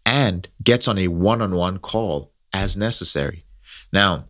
and 0.06 0.48
gets 0.64 0.88
on 0.88 1.00
a 1.00 1.08
one 1.08 1.42
on 1.42 1.56
one 1.56 1.80
call 1.80 2.32
as 2.54 2.78
necessary. 2.78 3.46
Now, 3.92 4.26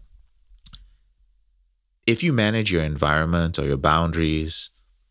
if 2.05 2.23
you 2.23 2.31
manage 2.31 2.71
your 2.71 2.83
environment 2.83 3.59
or 3.59 3.65
your 3.65 3.75
boundaries, 3.75 4.69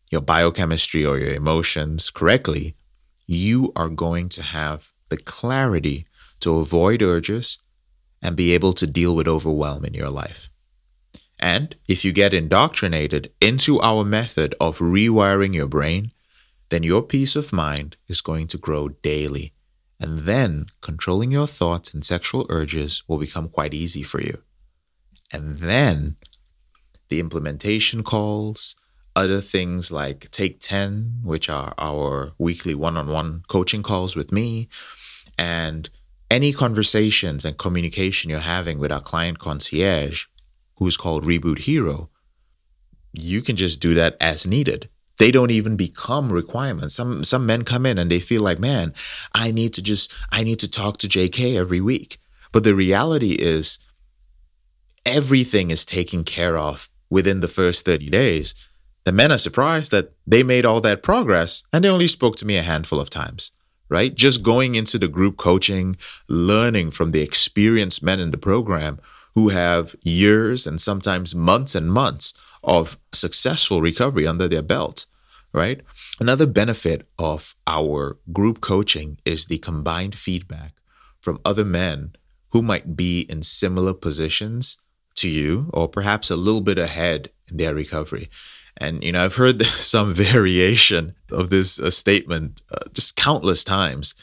your 0.09 0.21
biochemistry 0.21 1.05
or 1.05 1.19
your 1.19 1.35
emotions 1.35 2.09
correctly, 2.09 2.75
you 3.27 3.71
are 3.75 3.89
going 3.89 4.29
to 4.29 4.41
have 4.41 4.91
the 5.09 5.17
clarity 5.17 6.07
to 6.39 6.57
avoid 6.57 7.01
urges 7.03 7.59
and 8.21 8.35
be 8.35 8.53
able 8.53 8.73
to 8.73 8.87
deal 8.87 9.15
with 9.15 9.27
overwhelm 9.27 9.85
in 9.85 9.93
your 9.93 10.09
life. 10.09 10.49
And 11.39 11.75
if 11.87 12.03
you 12.03 12.11
get 12.11 12.33
indoctrinated 12.33 13.31
into 13.39 13.79
our 13.81 14.03
method 14.03 14.55
of 14.59 14.79
rewiring 14.79 15.53
your 15.53 15.67
brain, 15.67 16.11
then 16.69 16.83
your 16.83 17.03
peace 17.03 17.35
of 17.35 17.53
mind 17.53 17.95
is 18.07 18.21
going 18.21 18.47
to 18.47 18.57
grow 18.57 18.89
daily. 18.89 19.53
And 19.99 20.21
then 20.21 20.67
controlling 20.81 21.31
your 21.31 21.47
thoughts 21.47 21.93
and 21.93 22.05
sexual 22.05 22.45
urges 22.49 23.03
will 23.07 23.17
become 23.17 23.49
quite 23.49 23.73
easy 23.73 24.03
for 24.03 24.21
you. 24.21 24.41
And 25.31 25.57
then 25.57 26.15
the 27.09 27.19
implementation 27.19 28.03
calls, 28.03 28.75
other 29.17 29.41
things 29.41 29.91
like 29.91 30.29
Take 30.29 30.59
10, 30.59 31.21
which 31.23 31.49
are 31.49 31.73
our 31.79 32.33
weekly 32.37 32.75
one 32.75 32.95
on 32.97 33.07
one 33.09 33.41
coaching 33.47 33.81
calls 33.81 34.15
with 34.15 34.31
me, 34.31 34.69
and 35.39 35.89
any 36.29 36.53
conversations 36.53 37.43
and 37.43 37.57
communication 37.57 38.29
you're 38.29 38.39
having 38.57 38.77
with 38.77 38.91
our 38.91 39.01
client 39.01 39.39
concierge, 39.39 40.25
who's 40.75 40.97
called 40.97 41.25
Reboot 41.25 41.59
Hero, 41.59 42.11
you 43.11 43.41
can 43.41 43.55
just 43.55 43.79
do 43.79 43.95
that 43.95 44.15
as 44.21 44.45
needed. 44.45 44.87
They 45.17 45.31
don't 45.31 45.49
even 45.49 45.75
become 45.75 46.31
requirements. 46.31 46.93
Some 46.93 47.23
some 47.23 47.47
men 47.47 47.63
come 47.63 47.87
in 47.87 47.97
and 47.97 48.11
they 48.11 48.19
feel 48.19 48.43
like, 48.43 48.59
man, 48.59 48.93
I 49.33 49.49
need 49.49 49.73
to 49.73 49.81
just 49.81 50.13
I 50.31 50.43
need 50.43 50.59
to 50.59 50.69
talk 50.69 50.97
to 50.97 51.07
JK 51.07 51.55
every 51.55 51.81
week. 51.81 52.19
But 52.51 52.63
the 52.63 52.75
reality 52.75 53.31
is 53.31 53.79
everything 55.07 55.71
is 55.71 55.85
taken 55.87 56.23
care 56.23 56.55
of 56.55 56.87
within 57.09 57.39
the 57.39 57.47
first 57.47 57.83
30 57.83 58.11
days. 58.11 58.53
The 59.07 59.13
men 59.13 59.31
are 59.31 59.37
surprised 59.37 59.93
that 59.93 60.11
they 60.27 60.43
made 60.43 60.65
all 60.65 60.81
that 60.81 61.01
progress 61.01 61.63
and 61.71 61.81
they 61.81 61.87
only 61.87 62.07
spoke 62.07 62.35
to 62.35 62.45
me 62.45 62.57
a 62.57 62.61
handful 62.61 62.99
of 62.99 63.09
times, 63.09 63.53
right? 63.87 64.13
Just 64.13 64.43
going 64.43 64.75
into 64.75 64.99
the 64.99 65.07
group 65.07 65.37
coaching, 65.37 65.95
learning 66.27 66.91
from 66.91 67.11
the 67.11 67.21
experienced 67.21 68.03
men 68.03 68.19
in 68.19 68.31
the 68.31 68.37
program 68.37 68.99
who 69.33 69.47
have 69.47 69.95
years 70.03 70.67
and 70.67 70.81
sometimes 70.81 71.33
months 71.33 71.73
and 71.73 71.89
months 71.89 72.33
of 72.65 72.97
successful 73.13 73.79
recovery 73.79 74.27
under 74.27 74.49
their 74.49 74.61
belt, 74.61 75.05
right? 75.53 75.79
Another 76.19 76.45
benefit 76.45 77.07
of 77.17 77.55
our 77.65 78.17
group 78.33 78.59
coaching 78.59 79.19
is 79.23 79.45
the 79.45 79.57
combined 79.57 80.15
feedback 80.15 80.73
from 81.21 81.39
other 81.45 81.63
men 81.63 82.11
who 82.49 82.61
might 82.61 82.97
be 82.97 83.21
in 83.21 83.41
similar 83.41 83.93
positions 83.93 84.77
to 85.15 85.29
you 85.29 85.69
or 85.73 85.87
perhaps 85.87 86.29
a 86.29 86.35
little 86.35 86.59
bit 86.59 86.77
ahead 86.77 87.29
in 87.49 87.55
their 87.55 87.73
recovery. 87.73 88.29
And, 88.77 89.03
you 89.03 89.11
know, 89.11 89.25
I've 89.25 89.35
heard 89.35 89.63
some 89.65 90.13
variation 90.13 91.15
of 91.31 91.49
this 91.49 91.79
uh, 91.79 91.89
statement 91.89 92.61
uh, 92.71 92.85
just 92.93 93.15
countless 93.15 93.63
times. 93.63 94.15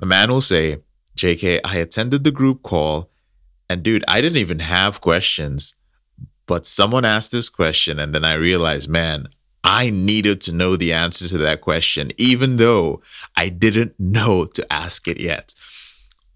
A 0.00 0.06
man 0.06 0.30
will 0.30 0.40
say, 0.40 0.78
JK, 1.16 1.60
I 1.64 1.76
attended 1.78 2.24
the 2.24 2.30
group 2.30 2.62
call, 2.62 3.10
and 3.68 3.82
dude, 3.82 4.04
I 4.06 4.20
didn't 4.20 4.38
even 4.38 4.60
have 4.60 5.00
questions, 5.00 5.74
but 6.46 6.66
someone 6.66 7.04
asked 7.04 7.32
this 7.32 7.48
question, 7.48 7.98
and 7.98 8.14
then 8.14 8.24
I 8.24 8.34
realized, 8.34 8.88
man, 8.88 9.28
I 9.64 9.90
needed 9.90 10.40
to 10.42 10.52
know 10.52 10.76
the 10.76 10.92
answer 10.92 11.26
to 11.28 11.38
that 11.38 11.60
question, 11.60 12.12
even 12.16 12.58
though 12.58 13.02
I 13.36 13.48
didn't 13.48 13.98
know 13.98 14.44
to 14.44 14.72
ask 14.72 15.08
it 15.08 15.18
yet. 15.18 15.54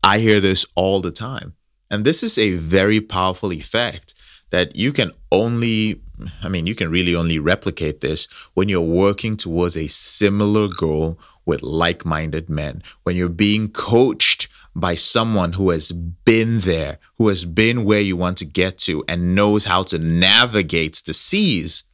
I 0.02 0.18
hear 0.18 0.40
this 0.40 0.66
all 0.74 1.00
the 1.00 1.12
time. 1.12 1.54
And 1.90 2.04
this 2.04 2.22
is 2.22 2.38
a 2.38 2.54
very 2.54 3.00
powerful 3.00 3.52
effect 3.52 4.14
that 4.50 4.76
you 4.76 4.92
can 4.92 5.10
only, 5.32 6.00
I 6.42 6.48
mean, 6.48 6.66
you 6.66 6.74
can 6.74 6.90
really 6.90 7.14
only 7.14 7.38
replicate 7.38 8.00
this 8.00 8.26
when 8.54 8.68
you're 8.68 8.80
working 8.80 9.36
towards 9.36 9.76
a 9.76 9.86
similar 9.86 10.68
goal 10.68 11.18
with 11.46 11.62
like 11.62 12.04
minded 12.04 12.48
men, 12.48 12.82
when 13.02 13.16
you're 13.16 13.28
being 13.28 13.68
coached 13.68 14.48
by 14.74 14.94
someone 14.94 15.54
who 15.54 15.70
has 15.70 15.90
been 15.90 16.60
there, 16.60 16.98
who 17.18 17.28
has 17.28 17.44
been 17.44 17.84
where 17.84 18.00
you 18.00 18.16
want 18.16 18.38
to 18.38 18.44
get 18.44 18.78
to, 18.78 19.04
and 19.08 19.34
knows 19.34 19.64
how 19.64 19.82
to 19.82 19.98
navigate 19.98 21.02
the 21.06 21.14
seas 21.14 21.84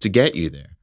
to 0.00 0.08
get 0.08 0.34
you 0.34 0.50
there 0.50 0.75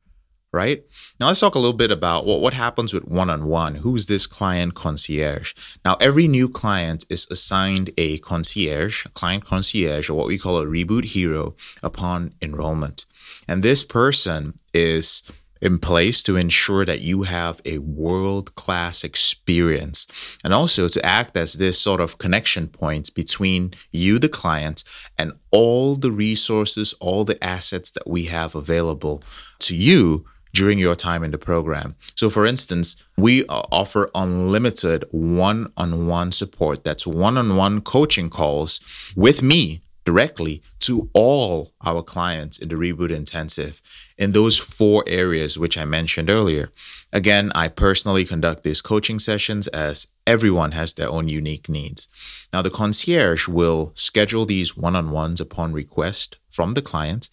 right? 0.54 0.86
Now 1.20 1.28
let's 1.28 1.40
talk 1.40 1.56
a 1.56 1.60
little 1.60 1.76
bit 1.76 1.92
about 1.92 2.26
what, 2.26 2.40
what 2.40 2.54
happens 2.54 2.94
with 2.94 3.06
one-on-one. 3.06 3.76
Who's 3.76 4.06
this 4.06 4.28
client 4.28 4.76
concierge? 4.76 5.54
Now 5.84 5.96
every 6.00 6.28
new 6.28 6.48
client 6.48 7.06
is 7.10 7.28
assigned 7.30 7.92
a 7.98 8.20
concierge, 8.20 9.06
a 9.06 9.10
client 9.10 9.46
concierge, 9.46 10.10
or 10.10 10.14
what 10.14 10.28
we 10.28 10.38
call 10.38 10.60
a 10.60 10.66
reboot 10.66 11.06
hero 11.06 11.56
upon 11.82 12.36
enrollment. 12.42 13.06
And 13.48 13.64
this 13.64 13.84
person 13.84 14.54
is 14.74 15.24
in 15.60 15.80
place 15.80 16.22
to 16.22 16.36
ensure 16.36 16.84
that 16.86 17.00
you 17.00 17.24
have 17.24 17.62
a 17.64 17.78
world 17.78 18.54
class 18.56 19.04
experience 19.04 20.06
and 20.44 20.54
also 20.54 20.90
to 20.90 21.04
act 21.06 21.38
as 21.38 21.54
this 21.54 21.80
sort 21.80 22.02
of 22.02 22.18
connection 22.18 22.68
point 22.68 23.14
between 23.16 23.74
you, 23.92 24.20
the 24.20 24.28
client, 24.28 24.84
and 25.18 25.32
all 25.52 25.96
the 25.96 26.12
resources, 26.12 26.94
all 27.00 27.24
the 27.24 27.42
assets 27.42 27.92
that 27.92 28.06
we 28.06 28.26
have 28.26 28.56
available 28.56 29.24
to 29.60 29.74
you 29.74 30.26
during 30.54 30.78
your 30.78 30.96
time 30.96 31.24
in 31.24 31.32
the 31.32 31.38
program. 31.38 31.96
So, 32.16 32.30
for 32.30 32.46
instance, 32.46 33.04
we 33.18 33.46
offer 33.48 34.10
unlimited 34.14 35.06
one 35.12 35.72
on 35.76 36.08
one 36.08 36.32
support. 36.32 36.84
That's 36.84 37.08
one 37.08 37.38
on 37.38 37.56
one 37.56 37.82
coaching 37.82 38.30
calls 38.30 38.80
with 39.16 39.42
me 39.42 39.82
directly 40.06 40.62
to 40.80 41.10
all 41.14 41.72
our 41.86 42.04
clients 42.04 42.58
in 42.58 42.70
the 42.70 42.76
Reboot 42.76 43.10
Intensive 43.10 43.82
in 44.18 44.34
those 44.34 44.58
four 44.58 45.04
areas 45.08 45.58
which 45.58 45.78
I 45.78 45.86
mentioned 45.86 46.30
earlier. 46.30 46.72
Again, 47.12 47.52
I 47.56 47.68
personally 47.68 48.26
conduct 48.26 48.64
these 48.64 48.82
coaching 48.82 49.18
sessions 49.18 49.68
as 49.70 50.08
everyone 50.28 50.72
has 50.74 50.94
their 50.94 51.10
own 51.10 51.30
unique 51.30 51.70
needs. 51.70 52.08
Now, 52.52 52.62
the 52.62 52.70
concierge 52.70 53.48
will 53.48 53.92
schedule 53.96 54.46
these 54.46 54.76
one 54.78 54.96
on 54.96 55.12
ones 55.12 55.42
upon 55.42 55.74
request 55.74 56.38
from 56.50 56.74
the 56.74 56.82
client. 56.82 57.30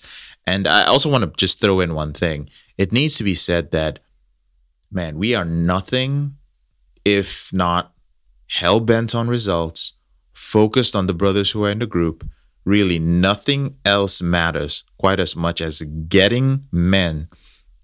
And 0.47 0.67
I 0.67 0.85
also 0.87 1.11
want 1.11 1.25
to 1.25 1.33
just 1.37 1.61
throw 1.61 1.81
in 1.81 1.95
one 1.95 2.13
thing 2.13 2.49
it 2.77 2.93
needs 2.93 3.17
to 3.17 3.25
be 3.25 3.35
said 3.35 3.73
that, 3.73 3.99
man, 4.91 5.19
we 5.19 5.35
are 5.35 5.45
nothing 5.45 6.37
if 7.05 7.53
not 7.53 7.93
hell 8.49 8.81
bent 8.81 9.15
on 9.15 9.29
results, 9.29 9.95
focused 10.33 10.97
on 10.97 11.07
the 11.07 11.15
brothers 11.15 11.51
who 11.51 11.65
are 11.65 11.71
in 11.71 11.79
the 11.79 11.87
group 11.87 12.25
really 12.65 12.99
nothing 12.99 13.77
else 13.85 14.21
matters 14.21 14.85
quite 14.99 15.21
as 15.21 15.35
much 15.35 15.61
as 15.61 15.83
getting 16.09 16.67
men 16.71 17.29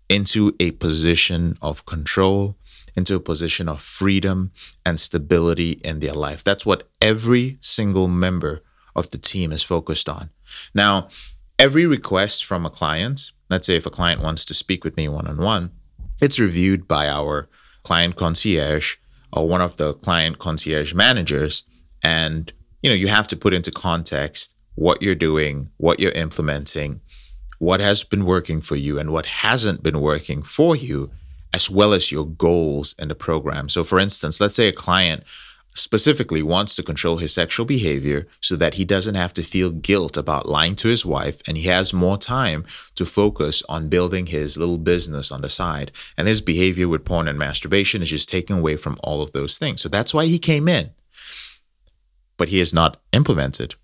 into 0.08 0.54
a 0.60 0.70
position 0.72 1.56
of 1.62 1.84
control, 1.86 2.56
into 2.94 3.14
a 3.14 3.20
position 3.20 3.68
of 3.68 3.82
freedom 3.82 4.52
and 4.84 5.00
stability 5.00 5.72
in 5.84 6.00
their 6.00 6.12
life. 6.12 6.44
That's 6.44 6.64
what 6.66 6.88
every 7.00 7.58
single 7.60 8.08
member 8.08 8.62
of 8.94 9.10
the 9.10 9.18
team 9.18 9.52
is 9.52 9.62
focused 9.62 10.08
on. 10.08 10.30
Now, 10.74 11.08
every 11.58 11.86
request 11.86 12.44
from 12.44 12.66
a 12.66 12.70
client, 12.70 13.32
let's 13.48 13.66
say 13.66 13.76
if 13.76 13.86
a 13.86 13.90
client 13.90 14.22
wants 14.22 14.44
to 14.46 14.54
speak 14.54 14.84
with 14.84 14.96
me 14.96 15.08
one 15.08 15.26
on 15.26 15.38
one, 15.38 15.70
it's 16.20 16.38
reviewed 16.38 16.86
by 16.88 17.08
our 17.08 17.48
client 17.82 18.16
concierge 18.16 18.96
or 19.32 19.48
one 19.48 19.60
of 19.60 19.76
the 19.76 19.94
client 19.94 20.38
concierge 20.38 20.94
managers. 20.94 21.64
And, 22.02 22.52
you 22.82 22.90
know, 22.90 22.96
you 22.96 23.08
have 23.08 23.28
to 23.28 23.36
put 23.36 23.54
into 23.54 23.70
context 23.70 24.56
what 24.74 25.02
you're 25.02 25.14
doing, 25.14 25.70
what 25.78 26.00
you're 26.00 26.12
implementing, 26.12 27.00
what 27.58 27.80
has 27.80 28.02
been 28.02 28.24
working 28.24 28.60
for 28.60 28.76
you, 28.76 28.98
and 28.98 29.10
what 29.10 29.26
hasn't 29.26 29.82
been 29.82 30.00
working 30.00 30.42
for 30.42 30.76
you, 30.76 31.10
as 31.54 31.70
well 31.70 31.94
as 31.94 32.12
your 32.12 32.26
goals 32.26 32.94
in 32.98 33.08
the 33.08 33.14
program. 33.14 33.68
So, 33.68 33.82
for 33.82 33.98
instance, 33.98 34.40
let's 34.40 34.54
say 34.54 34.68
a 34.68 34.72
client 34.72 35.24
specifically 35.76 36.42
wants 36.42 36.74
to 36.74 36.82
control 36.82 37.18
his 37.18 37.32
sexual 37.32 37.66
behavior 37.66 38.26
so 38.40 38.56
that 38.56 38.74
he 38.74 38.84
doesn't 38.84 39.14
have 39.14 39.32
to 39.34 39.42
feel 39.42 39.70
guilt 39.70 40.16
about 40.16 40.48
lying 40.48 40.74
to 40.76 40.88
his 40.88 41.04
wife 41.06 41.40
and 41.46 41.56
he 41.56 41.64
has 41.64 41.92
more 41.92 42.18
time 42.18 42.64
to 42.94 43.04
focus 43.04 43.62
on 43.68 43.88
building 43.88 44.26
his 44.26 44.56
little 44.56 44.78
business 44.78 45.30
on 45.30 45.42
the 45.42 45.48
side. 45.48 45.92
And 46.16 46.26
his 46.26 46.40
behavior 46.40 46.88
with 46.88 47.04
porn 47.04 47.28
and 47.28 47.38
masturbation 47.38 48.02
is 48.02 48.10
just 48.10 48.28
taken 48.28 48.58
away 48.58 48.76
from 48.76 48.98
all 49.02 49.22
of 49.22 49.32
those 49.32 49.58
things. 49.58 49.80
So 49.80 49.88
that's 49.88 50.14
why 50.14 50.26
he 50.26 50.38
came 50.38 50.68
in. 50.68 50.90
But 52.36 52.48
he 52.48 52.58
has 52.58 52.72
not 52.72 53.00
implemented 53.12 53.74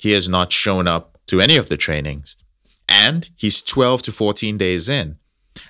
he 0.00 0.12
has 0.12 0.30
not 0.30 0.50
shown 0.50 0.88
up 0.88 1.18
to 1.26 1.42
any 1.42 1.56
of 1.56 1.68
the 1.68 1.76
trainings. 1.76 2.34
And 2.88 3.28
he's 3.36 3.62
12 3.62 4.02
to 4.02 4.12
14 4.12 4.56
days 4.56 4.88
in. 4.88 5.18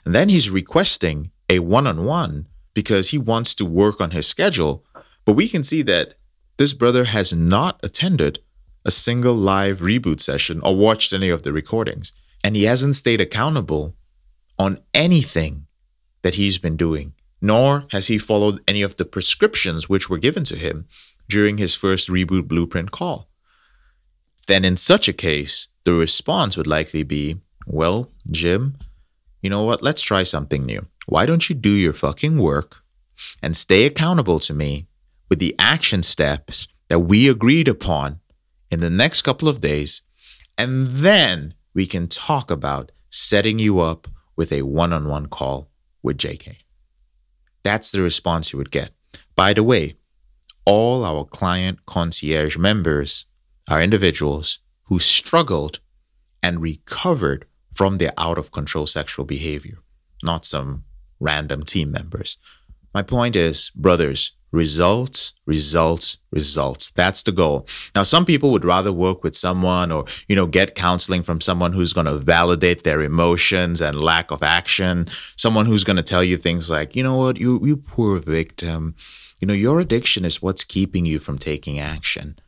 And 0.05 0.15
then 0.15 0.29
he's 0.29 0.51
requesting 0.51 1.33
a 1.49 1.59
one 1.59 1.89
on 1.89 2.05
one 2.05 2.47
because 2.73 3.11
he 3.11 3.19
wants 3.19 3.57
to 3.57 3.67
work 3.67 4.01
on 4.01 4.13
his 4.13 4.29
schedule. 4.29 4.85
But 5.25 5.35
we 5.35 5.49
can 5.49 5.65
see 5.65 5.83
that 5.83 6.15
this 6.57 6.73
brother 6.73 7.05
has 7.05 7.33
not 7.33 7.81
attended 7.83 8.41
a 8.85 8.91
single 8.91 9.35
live 9.35 9.79
reboot 9.81 10.21
session 10.21 10.61
or 10.63 10.75
watched 10.75 11.13
any 11.13 11.29
of 11.29 11.43
the 11.43 11.53
recordings. 11.53 12.13
And 12.43 12.57
he 12.57 12.65
hasn't 12.65 12.97
stayed 12.97 13.21
accountable 13.21 13.95
on 14.59 14.79
anything 14.95 15.67
that 16.23 16.35
he's 16.35 16.59
been 16.59 16.77
doing, 16.77 17.13
nor 17.41 17.87
has 17.91 18.07
he 18.07 18.19
followed 18.19 18.61
any 18.67 18.83
of 18.83 18.97
the 18.97 19.05
prescriptions 19.05 19.89
which 19.89 20.09
were 20.09 20.19
given 20.19 20.45
to 20.45 20.57
him 20.57 20.87
during 21.29 21.59
his 21.59 21.75
first 21.75 22.09
reboot 22.09 22.49
blueprint 22.49 22.91
call 22.91 23.31
then 24.51 24.65
in 24.65 24.77
such 24.77 25.07
a 25.07 25.13
case, 25.13 25.69
the 25.85 25.93
response 25.93 26.57
would 26.57 26.67
likely 26.67 27.05
be, 27.05 27.37
Well, 27.67 28.11
Jim, 28.29 28.77
you 29.41 29.49
know 29.49 29.63
what? 29.63 29.81
Let's 29.81 30.03
try 30.03 30.25
something 30.25 30.67
new. 30.67 30.87
Why 31.07 31.25
don't 31.25 31.49
you 31.49 31.55
do 31.55 31.71
your 31.71 31.93
fucking 31.93 32.37
work 32.37 32.83
and 33.41 33.57
stay 33.57 33.87
accountable 33.87 34.41
to 34.41 34.53
me 34.53 34.89
with 35.31 35.39
the 35.39 35.55
action 35.59 36.03
steps 36.03 36.69
that 36.89 36.99
we 36.99 37.29
agreed 37.29 37.69
upon 37.69 38.21
in 38.71 38.81
the 38.81 38.91
next 38.91 39.23
couple 39.23 39.49
of 39.49 39.63
days? 39.63 40.03
And 40.59 40.89
then 40.89 41.55
we 41.73 41.87
can 41.87 42.09
talk 42.09 42.51
about 42.51 42.93
setting 43.09 43.59
you 43.59 43.81
up 43.81 44.07
with 44.37 44.53
a 44.53 44.63
one 44.63 44.93
on 44.93 45.09
one 45.09 45.27
call 45.27 45.71
with 46.03 46.19
JK. 46.19 46.57
That's 47.63 47.91
the 47.91 48.03
response 48.03 48.53
you 48.53 48.59
would 48.59 48.71
get. 48.71 48.93
By 49.37 49.55
the 49.55 49.63
way, 49.63 49.95
all 50.65 51.05
our 51.05 51.25
client 51.25 51.87
concierge 51.87 52.57
members 52.59 53.25
are 53.69 53.83
individuals 53.83 54.59
who 54.85 54.99
struggled 54.99 55.79
and 56.43 56.61
recovered 56.61 57.47
from 57.73 57.99
their 57.99 58.13
out 58.19 58.39
of 58.39 58.53
control 58.53 58.87
sexual 58.87 59.25
behavior, 59.25 59.79
not 60.23 60.45
some 60.45 60.85
random 61.19 61.63
team 61.63 61.91
members. 61.91 62.37
My 62.93 63.03
point 63.03 63.37
is, 63.37 63.71
brothers, 63.71 64.33
results, 64.53 65.35
results, 65.47 66.19
results. 66.33 66.91
That's 66.91 67.23
the 67.23 67.33
goal. 67.33 67.67
Now, 67.95 68.03
some 68.03 68.25
people 68.25 68.51
would 68.53 68.65
rather 68.65 68.93
work 68.93 69.23
with 69.23 69.37
someone 69.37 69.93
or, 69.93 70.05
you 70.29 70.37
know, 70.37 70.47
get 70.47 70.75
counseling 70.75 71.23
from 71.23 71.41
someone 71.41 71.73
who's 71.73 71.93
going 71.93 72.07
to 72.07 72.17
validate 72.17 72.85
their 72.85 73.01
emotions 73.03 73.81
and 73.81 74.01
lack 74.01 74.31
of 74.31 74.43
action, 74.43 75.07
someone 75.37 75.67
who's 75.67 75.85
going 75.85 75.97
to 75.97 76.03
tell 76.03 76.25
you 76.25 76.37
things 76.37 76.69
like, 76.71 76.97
you 76.97 77.03
know 77.03 77.17
what, 77.17 77.39
you, 77.39 77.65
you 77.65 77.77
poor 77.77 78.19
victim, 78.19 78.95
you 79.41 79.47
know, 79.47 79.55
your 79.55 79.81
addiction 79.81 80.25
is 80.25 80.43
what's 80.43 80.65
keeping 80.65 81.07
you 81.07 81.19
from 81.19 81.39
taking 81.39 81.79
action. 81.79 82.39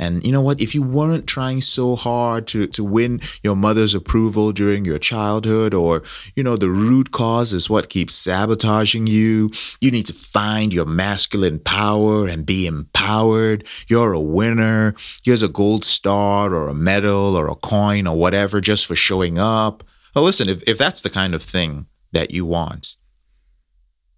And 0.00 0.24
you 0.24 0.32
know 0.32 0.40
what? 0.40 0.62
If 0.62 0.74
you 0.74 0.82
weren't 0.82 1.26
trying 1.26 1.60
so 1.60 1.94
hard 1.94 2.46
to, 2.48 2.66
to 2.68 2.82
win 2.82 3.20
your 3.42 3.54
mother's 3.54 3.94
approval 3.94 4.50
during 4.50 4.86
your 4.86 4.98
childhood, 4.98 5.74
or, 5.74 6.02
you 6.34 6.42
know, 6.42 6.56
the 6.56 6.70
root 6.70 7.10
cause 7.10 7.52
is 7.52 7.68
what 7.68 7.90
keeps 7.90 8.14
sabotaging 8.14 9.06
you, 9.06 9.50
you 9.78 9.90
need 9.90 10.06
to 10.06 10.14
find 10.14 10.72
your 10.72 10.86
masculine 10.86 11.58
power 11.58 12.26
and 12.26 12.46
be 12.46 12.66
empowered. 12.66 13.66
You're 13.88 14.14
a 14.14 14.20
winner. 14.20 14.94
Here's 15.22 15.42
a 15.42 15.48
gold 15.48 15.84
star 15.84 16.54
or 16.54 16.68
a 16.68 16.74
medal 16.74 17.36
or 17.36 17.48
a 17.48 17.54
coin 17.54 18.06
or 18.06 18.16
whatever 18.16 18.62
just 18.62 18.86
for 18.86 18.96
showing 18.96 19.38
up. 19.38 19.84
Well, 20.14 20.24
listen, 20.24 20.48
if, 20.48 20.62
if 20.66 20.78
that's 20.78 21.02
the 21.02 21.10
kind 21.10 21.34
of 21.34 21.42
thing 21.42 21.84
that 22.12 22.30
you 22.30 22.46
want, 22.46 22.96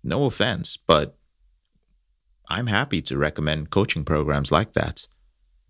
no 0.05 0.27
offense, 0.27 0.77
but 0.77 1.17
I'm 2.49 2.69
happy 2.69 3.03
to 3.03 3.19
recommend 3.19 3.71
coaching 3.71 4.05
programs 4.05 4.53
like 4.53 4.75
that. 4.75 5.09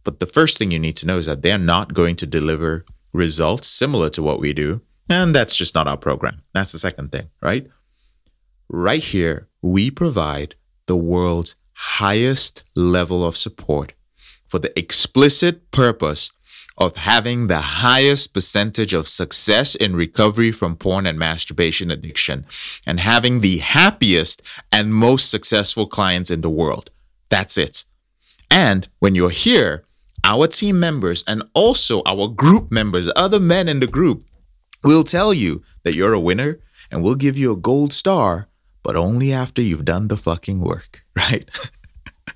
But 0.04 0.20
the 0.20 0.26
first 0.26 0.58
thing 0.58 0.70
you 0.70 0.78
need 0.78 0.96
to 0.96 1.06
know 1.06 1.18
is 1.18 1.26
that 1.26 1.42
they're 1.42 1.58
not 1.58 1.94
going 1.94 2.16
to 2.16 2.26
deliver 2.26 2.84
results 3.12 3.68
similar 3.68 4.08
to 4.10 4.22
what 4.22 4.40
we 4.40 4.52
do. 4.52 4.80
And 5.08 5.34
that's 5.34 5.56
just 5.56 5.74
not 5.74 5.86
our 5.86 5.96
program. 5.96 6.42
That's 6.54 6.72
the 6.72 6.78
second 6.78 7.12
thing, 7.12 7.28
right? 7.40 7.68
Right 8.68 9.04
here, 9.04 9.48
we 9.60 9.90
provide 9.90 10.54
the 10.86 10.96
world's 10.96 11.56
highest 11.72 12.62
level 12.74 13.26
of 13.26 13.36
support 13.36 13.92
for 14.46 14.58
the 14.58 14.76
explicit 14.78 15.70
purpose 15.70 16.30
of 16.78 16.96
having 16.96 17.46
the 17.46 17.60
highest 17.60 18.32
percentage 18.32 18.92
of 18.92 19.08
success 19.08 19.74
in 19.74 19.94
recovery 19.94 20.50
from 20.50 20.76
porn 20.76 21.06
and 21.06 21.18
masturbation 21.18 21.90
addiction 21.90 22.46
and 22.86 22.98
having 22.98 23.40
the 23.40 23.58
happiest 23.58 24.42
and 24.70 24.94
most 24.94 25.30
successful 25.30 25.86
clients 25.86 26.30
in 26.30 26.40
the 26.40 26.50
world. 26.50 26.90
That's 27.28 27.58
it. 27.58 27.84
And 28.50 28.88
when 28.98 29.14
you're 29.14 29.30
here, 29.30 29.84
our 30.24 30.46
team 30.46 30.78
members 30.78 31.24
and 31.26 31.42
also 31.54 32.02
our 32.06 32.28
group 32.28 32.70
members, 32.70 33.10
other 33.16 33.40
men 33.40 33.68
in 33.68 33.80
the 33.80 33.86
group, 33.86 34.24
will 34.84 35.04
tell 35.04 35.32
you 35.32 35.62
that 35.82 35.94
you're 35.94 36.12
a 36.12 36.20
winner 36.20 36.60
and 36.90 37.02
we'll 37.02 37.14
give 37.14 37.36
you 37.36 37.52
a 37.52 37.56
gold 37.56 37.92
star, 37.92 38.48
but 38.82 38.96
only 38.96 39.32
after 39.32 39.62
you've 39.62 39.84
done 39.84 40.08
the 40.08 40.16
fucking 40.16 40.60
work, 40.60 41.04
right? 41.16 41.48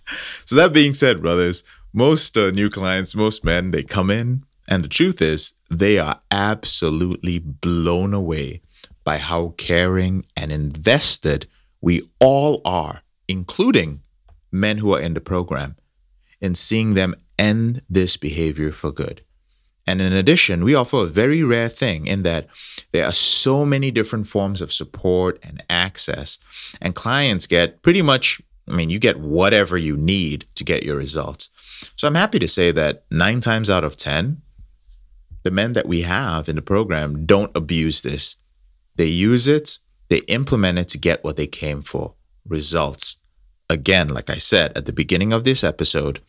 so, 0.09 0.57
that 0.57 0.73
being 0.73 0.95
said, 0.95 1.21
brothers, 1.21 1.65
most 1.93 2.37
uh, 2.37 2.51
new 2.51 2.71
clients, 2.71 3.15
most 3.15 3.45
men, 3.45 3.71
they 3.71 3.83
come 3.83 4.11
in, 4.11 4.45
and 4.69 4.83
the 4.85 4.89
truth 4.89 5.23
is, 5.23 5.55
they 5.71 5.99
are 5.99 6.21
absolutely 6.31 7.39
blown 7.39 8.15
away 8.15 8.61
by 9.05 9.19
how 9.19 9.55
caring 9.57 10.27
and 10.37 10.51
invested 10.51 11.47
we 11.81 12.03
all 12.21 12.61
are, 12.65 13.03
including 13.29 14.03
men 14.51 14.79
who 14.79 14.93
are 14.93 15.01
in 15.01 15.15
the 15.15 15.21
program, 15.21 15.77
in 16.41 16.55
seeing 16.55 16.95
them 16.95 17.15
end 17.39 17.83
this 17.89 18.17
behavior 18.17 18.73
for 18.73 18.91
good. 18.91 19.23
And 19.87 20.01
in 20.03 20.13
addition, 20.13 20.65
we 20.65 20.75
offer 20.75 20.99
a 20.99 21.07
very 21.07 21.45
rare 21.45 21.69
thing 21.69 22.07
in 22.07 22.25
that 22.25 22.49
there 22.93 23.07
are 23.07 23.13
so 23.13 23.65
many 23.65 23.91
different 23.91 24.27
forms 24.27 24.61
of 24.61 24.73
support 24.73 25.39
and 25.43 25.63
access, 25.71 26.39
and 26.81 26.95
clients 26.95 27.47
get 27.47 27.83
pretty 27.83 28.03
much, 28.03 28.43
I 28.69 28.75
mean, 28.75 28.91
you 28.91 28.99
get 28.99 29.21
whatever 29.21 29.79
you 29.79 29.97
need 29.97 30.47
to 30.57 30.65
get 30.65 30.83
your 30.83 30.97
results. 30.97 31.51
So 31.95 32.09
I'm 32.09 32.17
happy 32.17 32.41
to 32.41 32.49
say 32.49 32.73
that 32.73 33.05
nine 33.11 33.41
times 33.41 33.71
out 33.71 33.85
of 33.85 33.97
10, 33.97 34.39
the 35.45 35.51
men 35.53 35.75
that 35.75 35.87
we 35.87 36.03
have 36.03 36.49
in 36.49 36.57
the 36.57 36.63
program 36.63 37.25
don't 37.25 37.57
abuse 37.57 38.03
this. 38.03 38.35
They 38.97 39.07
use 39.07 39.47
it, 39.47 39.79
they 40.09 40.19
implement 40.23 40.79
it 40.79 40.89
to 40.89 40.99
get 40.99 41.23
what 41.23 41.37
they 41.37 41.47
came 41.47 41.83
for 41.83 42.15
results. 42.49 43.19
Again, 43.71 44.09
like 44.09 44.31
I 44.31 44.39
said 44.39 44.77
at 44.77 44.87
the 44.87 44.93
beginning 44.93 45.33
of 45.33 45.45
this 45.45 45.63
episode, 45.63 46.21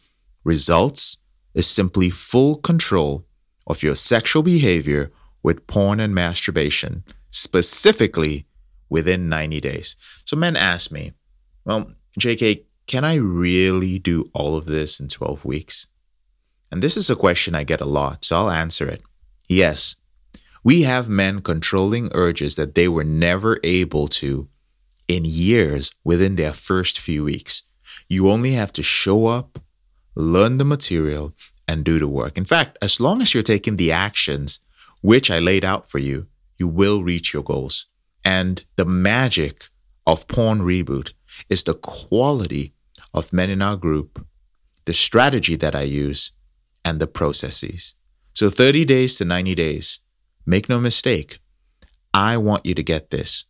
results 0.47 1.17
is 1.53 1.67
simply 1.67 2.09
full 2.09 2.55
control 2.55 3.25
of 3.67 3.83
your 3.83 3.95
sexual 3.95 4.41
behavior 4.41 5.11
with 5.43 5.67
porn 5.67 5.99
and 5.99 6.15
masturbation, 6.15 7.03
specifically 7.27 8.47
within 8.89 9.29
90 9.29 9.59
days. 9.61 9.95
So 10.25 10.35
men 10.35 10.55
ask 10.55 10.91
me, 10.91 11.11
well, 11.65 11.91
JK, 12.19 12.63
can 12.87 13.03
I 13.03 13.15
really 13.15 13.99
do 13.99 14.29
all 14.33 14.55
of 14.55 14.65
this 14.65 14.99
in 14.99 15.09
12 15.09 15.43
weeks? 15.43 15.87
And 16.71 16.81
this 16.81 16.97
is 16.97 17.09
a 17.09 17.15
question 17.15 17.53
I 17.53 17.63
get 17.63 17.81
a 17.81 17.85
lot, 17.85 18.25
so 18.25 18.37
I'll 18.37 18.49
answer 18.49 18.87
it. 18.87 19.01
Yes, 19.49 19.95
we 20.63 20.83
have 20.83 21.09
men 21.09 21.41
controlling 21.41 22.09
urges 22.13 22.55
that 22.55 22.75
they 22.75 22.87
were 22.87 23.03
never 23.03 23.59
able 23.63 24.07
to 24.07 24.47
in 25.07 25.23
years 25.25 25.91
within 26.03 26.35
their 26.35 26.53
first 26.53 26.99
few 26.99 27.23
weeks. 27.23 27.63
You 28.09 28.29
only 28.29 28.51
have 28.51 28.73
to 28.73 28.83
show 28.83 29.27
up, 29.27 29.59
learn 30.17 30.57
the 30.57 30.65
material, 30.65 31.33
and 31.67 31.83
do 31.83 31.99
the 31.99 32.07
work. 32.07 32.37
In 32.37 32.45
fact, 32.45 32.77
as 32.81 32.99
long 32.99 33.21
as 33.21 33.33
you're 33.33 33.43
taking 33.43 33.77
the 33.77 33.91
actions 33.91 34.59
which 35.01 35.29
I 35.29 35.39
laid 35.39 35.63
out 35.63 35.89
for 35.89 35.99
you, 35.99 36.27
you 36.57 36.67
will 36.67 37.03
reach 37.03 37.33
your 37.33 37.43
goals. 37.43 37.85
And 38.25 38.63
the 38.77 38.85
magic 38.85 39.65
of 40.07 40.27
Porn 40.27 40.61
Reboot 40.61 41.11
is 41.49 41.63
the 41.63 41.75
quality 41.75 42.73
of 43.13 43.31
men 43.31 43.49
in 43.49 43.61
our 43.61 43.75
group, 43.75 44.25
the 44.85 44.93
strategy 44.93 45.55
that 45.57 45.75
I 45.75 45.83
use, 45.83 46.31
and 46.83 46.99
the 46.99 47.07
processes. 47.07 47.93
So 48.33 48.49
30 48.49 48.85
days 48.85 49.17
to 49.17 49.25
90 49.25 49.55
days. 49.55 49.99
Make 50.45 50.69
no 50.69 50.79
mistake, 50.79 51.39
I 52.13 52.37
want 52.37 52.65
you 52.65 52.73
to 52.73 52.83
get 52.83 53.09
this. 53.09 53.45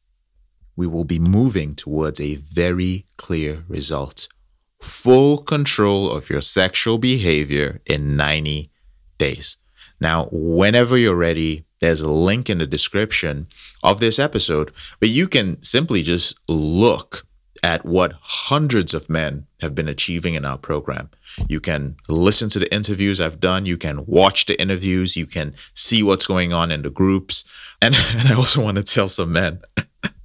We 0.75 0.87
will 0.87 1.03
be 1.03 1.19
moving 1.19 1.75
towards 1.75 2.19
a 2.19 2.35
very 2.35 3.05
clear 3.17 3.63
result 3.67 4.27
full 4.81 5.39
control 5.39 6.11
of 6.11 6.29
your 6.29 6.41
sexual 6.41 6.97
behavior 6.97 7.81
in 7.85 8.15
90 8.15 8.69
days. 9.17 9.57
Now, 9.99 10.29
whenever 10.31 10.97
you're 10.97 11.15
ready, 11.15 11.65
there's 11.79 12.01
a 12.01 12.11
link 12.11 12.49
in 12.49 12.59
the 12.59 12.67
description 12.67 13.47
of 13.83 13.99
this 13.99 14.19
episode, 14.19 14.71
but 14.99 15.09
you 15.09 15.27
can 15.27 15.61
simply 15.63 16.03
just 16.03 16.39
look 16.47 17.25
at 17.63 17.85
what 17.85 18.13
hundreds 18.21 18.93
of 18.93 19.09
men 19.09 19.47
have 19.61 19.73
been 19.73 19.87
achieving 19.87 20.35
in 20.35 20.45
our 20.45 20.57
program. 20.57 21.09
You 21.47 21.59
can 21.59 21.95
listen 22.07 22.49
to 22.49 22.59
the 22.59 22.73
interviews 22.73 23.19
I've 23.19 23.39
done. 23.39 23.65
You 23.65 23.77
can 23.77 24.05
watch 24.05 24.45
the 24.45 24.59
interviews. 24.61 25.17
You 25.17 25.25
can 25.25 25.55
see 25.73 26.03
what's 26.03 26.25
going 26.25 26.53
on 26.53 26.71
in 26.71 26.83
the 26.83 26.89
groups. 26.89 27.43
And, 27.81 27.95
and 28.15 28.29
I 28.29 28.35
also 28.35 28.63
want 28.63 28.77
to 28.77 28.83
tell 28.83 29.09
some 29.09 29.31
men 29.31 29.61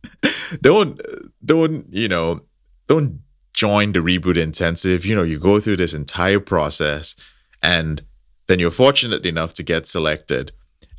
don't, 0.61 1.01
don't, 1.45 1.87
you 1.91 2.09
know, 2.09 2.43
don't 2.87 3.22
join 3.63 3.93
the 3.93 4.01
reboot 4.01 4.37
intensive. 4.37 5.07
You 5.07 5.15
know, 5.15 5.23
you 5.23 5.39
go 5.39 5.61
through 5.61 5.77
this 5.77 5.95
entire 5.95 6.41
process 6.41 7.15
and 7.63 8.03
then 8.49 8.59
you're 8.59 8.73
fortunate 8.73 9.25
enough 9.25 9.55
to 9.55 9.63
get 9.63 9.87
selected 9.87 10.51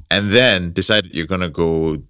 and 0.10 0.32
then 0.32 0.72
decide 0.72 1.04
that 1.04 1.14
you're 1.14 1.34
going 1.34 1.48
to 1.50 1.50
go 1.50 2.04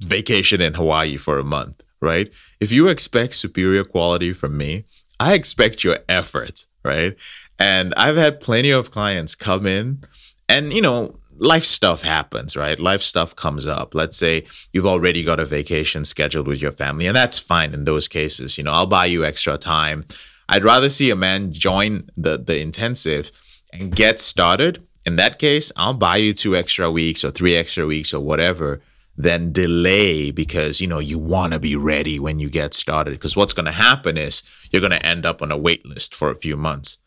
vacation 0.00 0.60
in 0.60 0.74
Hawaii 0.74 1.16
for 1.16 1.38
a 1.38 1.44
month, 1.44 1.84
right? 2.00 2.28
If 2.58 2.72
you 2.72 2.88
expect 2.88 3.36
superior 3.36 3.84
quality 3.84 4.32
from 4.32 4.56
me, 4.56 4.86
I 5.20 5.34
expect 5.34 5.84
your 5.84 5.98
effort, 6.08 6.66
right? 6.82 7.14
And 7.60 7.94
I've 7.96 8.16
had 8.16 8.40
plenty 8.40 8.72
of 8.72 8.90
clients 8.90 9.36
come 9.36 9.66
in 9.68 10.02
and, 10.48 10.72
you 10.72 10.82
know, 10.82 11.19
life 11.40 11.64
stuff 11.64 12.02
happens, 12.02 12.54
right? 12.54 12.78
Life 12.78 13.02
stuff 13.02 13.34
comes 13.34 13.66
up. 13.66 13.94
Let's 13.94 14.16
say 14.16 14.44
you've 14.72 14.86
already 14.86 15.24
got 15.24 15.40
a 15.40 15.44
vacation 15.44 16.04
scheduled 16.04 16.46
with 16.46 16.62
your 16.62 16.72
family, 16.72 17.06
and 17.06 17.16
that's 17.16 17.38
fine 17.38 17.74
in 17.74 17.84
those 17.84 18.06
cases. 18.06 18.58
You 18.58 18.64
know, 18.64 18.72
I'll 18.72 18.86
buy 18.86 19.06
you 19.06 19.24
extra 19.24 19.58
time. 19.58 20.04
I'd 20.48 20.64
rather 20.64 20.90
see 20.90 21.10
a 21.10 21.16
man 21.16 21.52
join 21.52 22.08
the 22.16 22.38
the 22.38 22.60
intensive 22.60 23.32
and 23.72 23.94
get 23.94 24.20
started. 24.20 24.86
In 25.06 25.16
that 25.16 25.38
case, 25.38 25.72
I'll 25.76 25.94
buy 25.94 26.18
you 26.18 26.34
two 26.34 26.54
extra 26.54 26.90
weeks 26.90 27.24
or 27.24 27.30
three 27.30 27.56
extra 27.56 27.86
weeks 27.86 28.12
or 28.12 28.20
whatever 28.20 28.82
than 29.16 29.52
delay 29.52 30.30
because 30.30 30.80
you 30.80 30.86
know 30.86 30.98
you 30.98 31.18
want 31.18 31.52
to 31.52 31.58
be 31.58 31.76
ready 31.76 32.18
when 32.18 32.38
you 32.38 32.48
get 32.48 32.72
started 32.72 33.10
because 33.10 33.36
what's 33.36 33.52
going 33.52 33.66
to 33.66 33.72
happen 33.72 34.16
is 34.16 34.42
you're 34.70 34.80
going 34.80 34.92
to 34.92 35.06
end 35.06 35.26
up 35.26 35.42
on 35.42 35.52
a 35.52 35.58
wait 35.58 35.84
list 35.84 36.14
for 36.14 36.30
a 36.30 36.38
few 36.38 36.56
months 36.56 36.98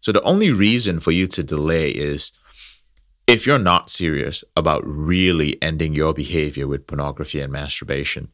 so 0.00 0.10
the 0.10 0.22
only 0.22 0.50
reason 0.50 0.98
for 0.98 1.12
you 1.12 1.26
to 1.28 1.42
delay 1.42 1.90
is 1.90 2.32
if 3.26 3.46
you're 3.46 3.58
not 3.58 3.90
serious 3.90 4.44
about 4.56 4.82
really 4.84 5.60
ending 5.62 5.94
your 5.94 6.12
behavior 6.12 6.66
with 6.66 6.86
pornography 6.86 7.40
and 7.40 7.52
masturbation, 7.52 8.28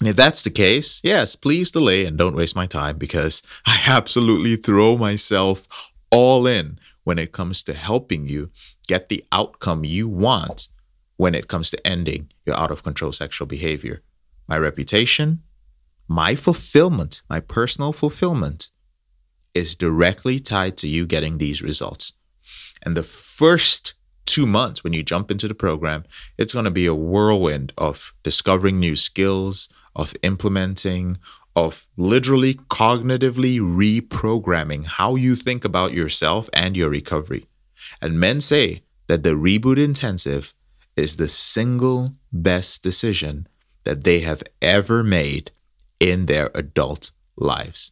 if 0.00 0.14
that's 0.14 0.44
the 0.44 0.50
case, 0.50 1.00
yes, 1.02 1.34
please 1.34 1.70
delay 1.72 2.04
and 2.04 2.16
don't 2.16 2.36
waste 2.36 2.54
my 2.54 2.66
time 2.66 2.98
because 2.98 3.42
I 3.66 3.80
absolutely 3.86 4.56
throw 4.56 4.96
myself 4.96 5.90
all 6.10 6.46
in 6.46 6.78
when 7.04 7.18
it 7.18 7.32
comes 7.32 7.62
to 7.64 7.74
helping 7.74 8.28
you 8.28 8.50
get 8.86 9.08
the 9.08 9.24
outcome 9.32 9.84
you 9.84 10.08
want 10.08 10.68
when 11.16 11.34
it 11.34 11.48
comes 11.48 11.70
to 11.70 11.86
ending 11.86 12.30
your 12.46 12.56
out 12.56 12.70
of 12.70 12.84
control 12.84 13.12
sexual 13.12 13.46
behavior. 13.46 14.02
My 14.46 14.56
reputation, 14.56 15.42
my 16.06 16.34
fulfillment, 16.34 17.22
my 17.28 17.40
personal 17.40 17.92
fulfillment 17.92 18.68
is 19.52 19.74
directly 19.74 20.38
tied 20.38 20.76
to 20.78 20.86
you 20.86 21.06
getting 21.06 21.38
these 21.38 21.60
results. 21.60 22.12
And 22.82 22.96
the 22.96 23.02
first 23.02 23.94
two 24.38 24.46
months 24.46 24.84
when 24.84 24.92
you 24.92 25.02
jump 25.02 25.32
into 25.32 25.48
the 25.48 25.54
program, 25.66 26.04
it's 26.38 26.52
going 26.52 26.64
to 26.64 26.70
be 26.70 26.86
a 26.86 26.94
whirlwind 26.94 27.72
of 27.76 28.14
discovering 28.22 28.78
new 28.78 28.94
skills, 28.94 29.68
of 29.96 30.14
implementing, 30.22 31.18
of 31.56 31.88
literally 31.96 32.54
cognitively 32.54 33.58
reprogramming 33.58 34.86
how 34.86 35.16
you 35.16 35.34
think 35.34 35.64
about 35.64 35.92
yourself 35.92 36.48
and 36.52 36.76
your 36.76 36.88
recovery. 36.88 37.46
And 38.00 38.20
men 38.20 38.40
say 38.40 38.82
that 39.08 39.24
the 39.24 39.30
reboot 39.30 39.76
intensive 39.76 40.54
is 40.94 41.16
the 41.16 41.26
single 41.28 42.12
best 42.32 42.84
decision 42.84 43.48
that 43.82 44.04
they 44.04 44.20
have 44.20 44.44
ever 44.62 45.02
made 45.02 45.50
in 45.98 46.26
their 46.26 46.52
adult 46.54 47.10
lives. 47.36 47.90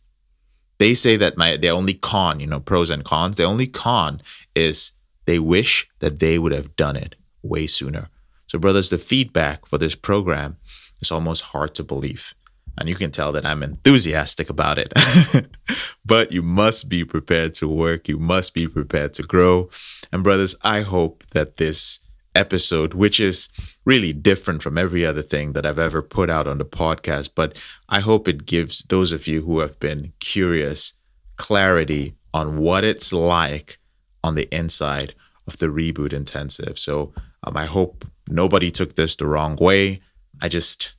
They 0.78 0.94
say 0.94 1.16
that 1.16 1.37
my 1.37 1.56
their 1.56 1.72
only 1.72 1.94
con, 1.94 2.38
you 2.38 2.46
know, 2.46 2.61
pros 2.61 2.90
and 2.90 3.02
cons, 3.02 3.37
the 3.37 3.42
only 3.42 3.66
con 3.66 4.22
is 4.54 4.92
they 5.26 5.38
wish 5.38 5.88
that 5.98 6.18
they 6.18 6.38
would 6.38 6.52
have 6.52 6.76
done 6.76 6.96
it 6.96 7.16
way 7.42 7.66
sooner. 7.66 8.08
So, 8.46 8.58
brothers, 8.58 8.90
the 8.90 8.98
feedback 8.98 9.66
for 9.66 9.78
this 9.78 9.94
program 9.94 10.56
is 11.00 11.10
almost 11.10 11.42
hard 11.42 11.74
to 11.74 11.84
believe. 11.84 12.34
And 12.78 12.88
you 12.88 12.94
can 12.94 13.10
tell 13.10 13.32
that 13.32 13.46
I'm 13.46 13.62
enthusiastic 13.62 14.50
about 14.50 14.78
it. 14.78 14.92
but 16.04 16.30
you 16.30 16.42
must 16.42 16.88
be 16.88 17.04
prepared 17.04 17.54
to 17.54 17.68
work. 17.68 18.08
You 18.08 18.18
must 18.18 18.54
be 18.54 18.68
prepared 18.68 19.14
to 19.14 19.22
grow. 19.22 19.70
And, 20.12 20.22
brothers, 20.22 20.54
I 20.62 20.82
hope 20.82 21.24
that 21.30 21.56
this 21.56 22.06
episode, 22.34 22.92
which 22.92 23.18
is 23.18 23.48
really 23.84 24.12
different 24.12 24.62
from 24.62 24.76
every 24.76 25.06
other 25.06 25.22
thing 25.22 25.54
that 25.54 25.64
I've 25.64 25.78
ever 25.78 26.02
put 26.02 26.28
out 26.28 26.46
on 26.46 26.58
the 26.58 26.66
podcast, 26.66 27.30
but 27.34 27.56
I 27.88 28.00
hope 28.00 28.28
it 28.28 28.44
gives 28.44 28.82
those 28.84 29.10
of 29.10 29.26
you 29.26 29.42
who 29.42 29.60
have 29.60 29.80
been 29.80 30.12
curious 30.20 30.92
clarity 31.36 32.14
on 32.34 32.58
what 32.58 32.84
it's 32.84 33.12
like 33.12 33.78
on 34.26 34.34
the 34.34 34.48
inside 34.54 35.14
of 35.46 35.58
the 35.58 35.66
reboot 35.66 36.12
intensive. 36.12 36.78
So 36.78 37.12
um, 37.44 37.56
I 37.56 37.66
hope 37.66 38.04
nobody 38.28 38.70
took 38.70 38.96
this 38.96 39.16
the 39.16 39.26
wrong 39.26 39.56
way. 39.56 40.00
I 40.42 40.48
just 40.48 40.92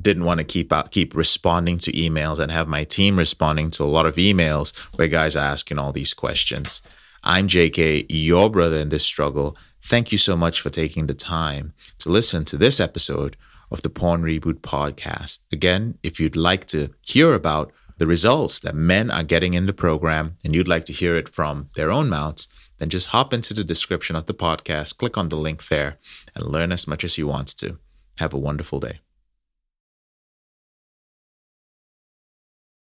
didn't 0.00 0.24
want 0.24 0.38
to 0.38 0.44
keep 0.44 0.72
out, 0.72 0.90
keep 0.90 1.14
responding 1.14 1.78
to 1.78 1.92
emails 1.92 2.38
and 2.38 2.52
have 2.52 2.68
my 2.68 2.84
team 2.84 3.16
responding 3.16 3.70
to 3.72 3.82
a 3.82 3.86
lot 3.86 4.06
of 4.06 4.16
emails 4.16 4.76
where 4.96 5.08
guys 5.08 5.36
are 5.36 5.44
asking 5.44 5.78
all 5.78 5.92
these 5.92 6.14
questions. 6.14 6.82
I'm 7.24 7.48
JK, 7.48 8.06
your 8.08 8.50
brother 8.50 8.76
in 8.76 8.90
this 8.90 9.04
struggle. 9.04 9.56
Thank 9.82 10.12
you 10.12 10.18
so 10.18 10.36
much 10.36 10.60
for 10.60 10.70
taking 10.70 11.06
the 11.06 11.14
time 11.14 11.72
to 12.00 12.10
listen 12.10 12.44
to 12.46 12.56
this 12.56 12.78
episode 12.80 13.36
of 13.70 13.82
the 13.82 13.90
Porn 13.90 14.22
Reboot 14.22 14.60
podcast. 14.60 15.40
Again, 15.52 15.98
if 16.02 16.20
you'd 16.20 16.36
like 16.36 16.66
to 16.66 16.90
hear 17.00 17.34
about 17.34 17.72
the 17.98 18.06
results 18.06 18.60
that 18.60 18.74
men 18.74 19.10
are 19.10 19.24
getting 19.24 19.54
in 19.54 19.66
the 19.66 19.72
program 19.72 20.36
and 20.44 20.54
you'd 20.54 20.68
like 20.68 20.84
to 20.84 20.92
hear 20.92 21.16
it 21.16 21.28
from 21.28 21.68
their 21.74 21.90
own 21.90 22.08
mouths, 22.08 22.48
then 22.78 22.88
just 22.88 23.08
hop 23.08 23.32
into 23.32 23.52
the 23.52 23.64
description 23.64 24.14
of 24.16 24.26
the 24.26 24.34
podcast, 24.34 24.96
click 24.96 25.18
on 25.18 25.28
the 25.28 25.36
link 25.36 25.66
there, 25.66 25.98
and 26.34 26.46
learn 26.46 26.72
as 26.72 26.86
much 26.86 27.02
as 27.04 27.18
you 27.18 27.26
want 27.26 27.48
to. 27.48 27.78
Have 28.18 28.32
a 28.32 28.38
wonderful 28.38 28.80
day. 28.80 29.00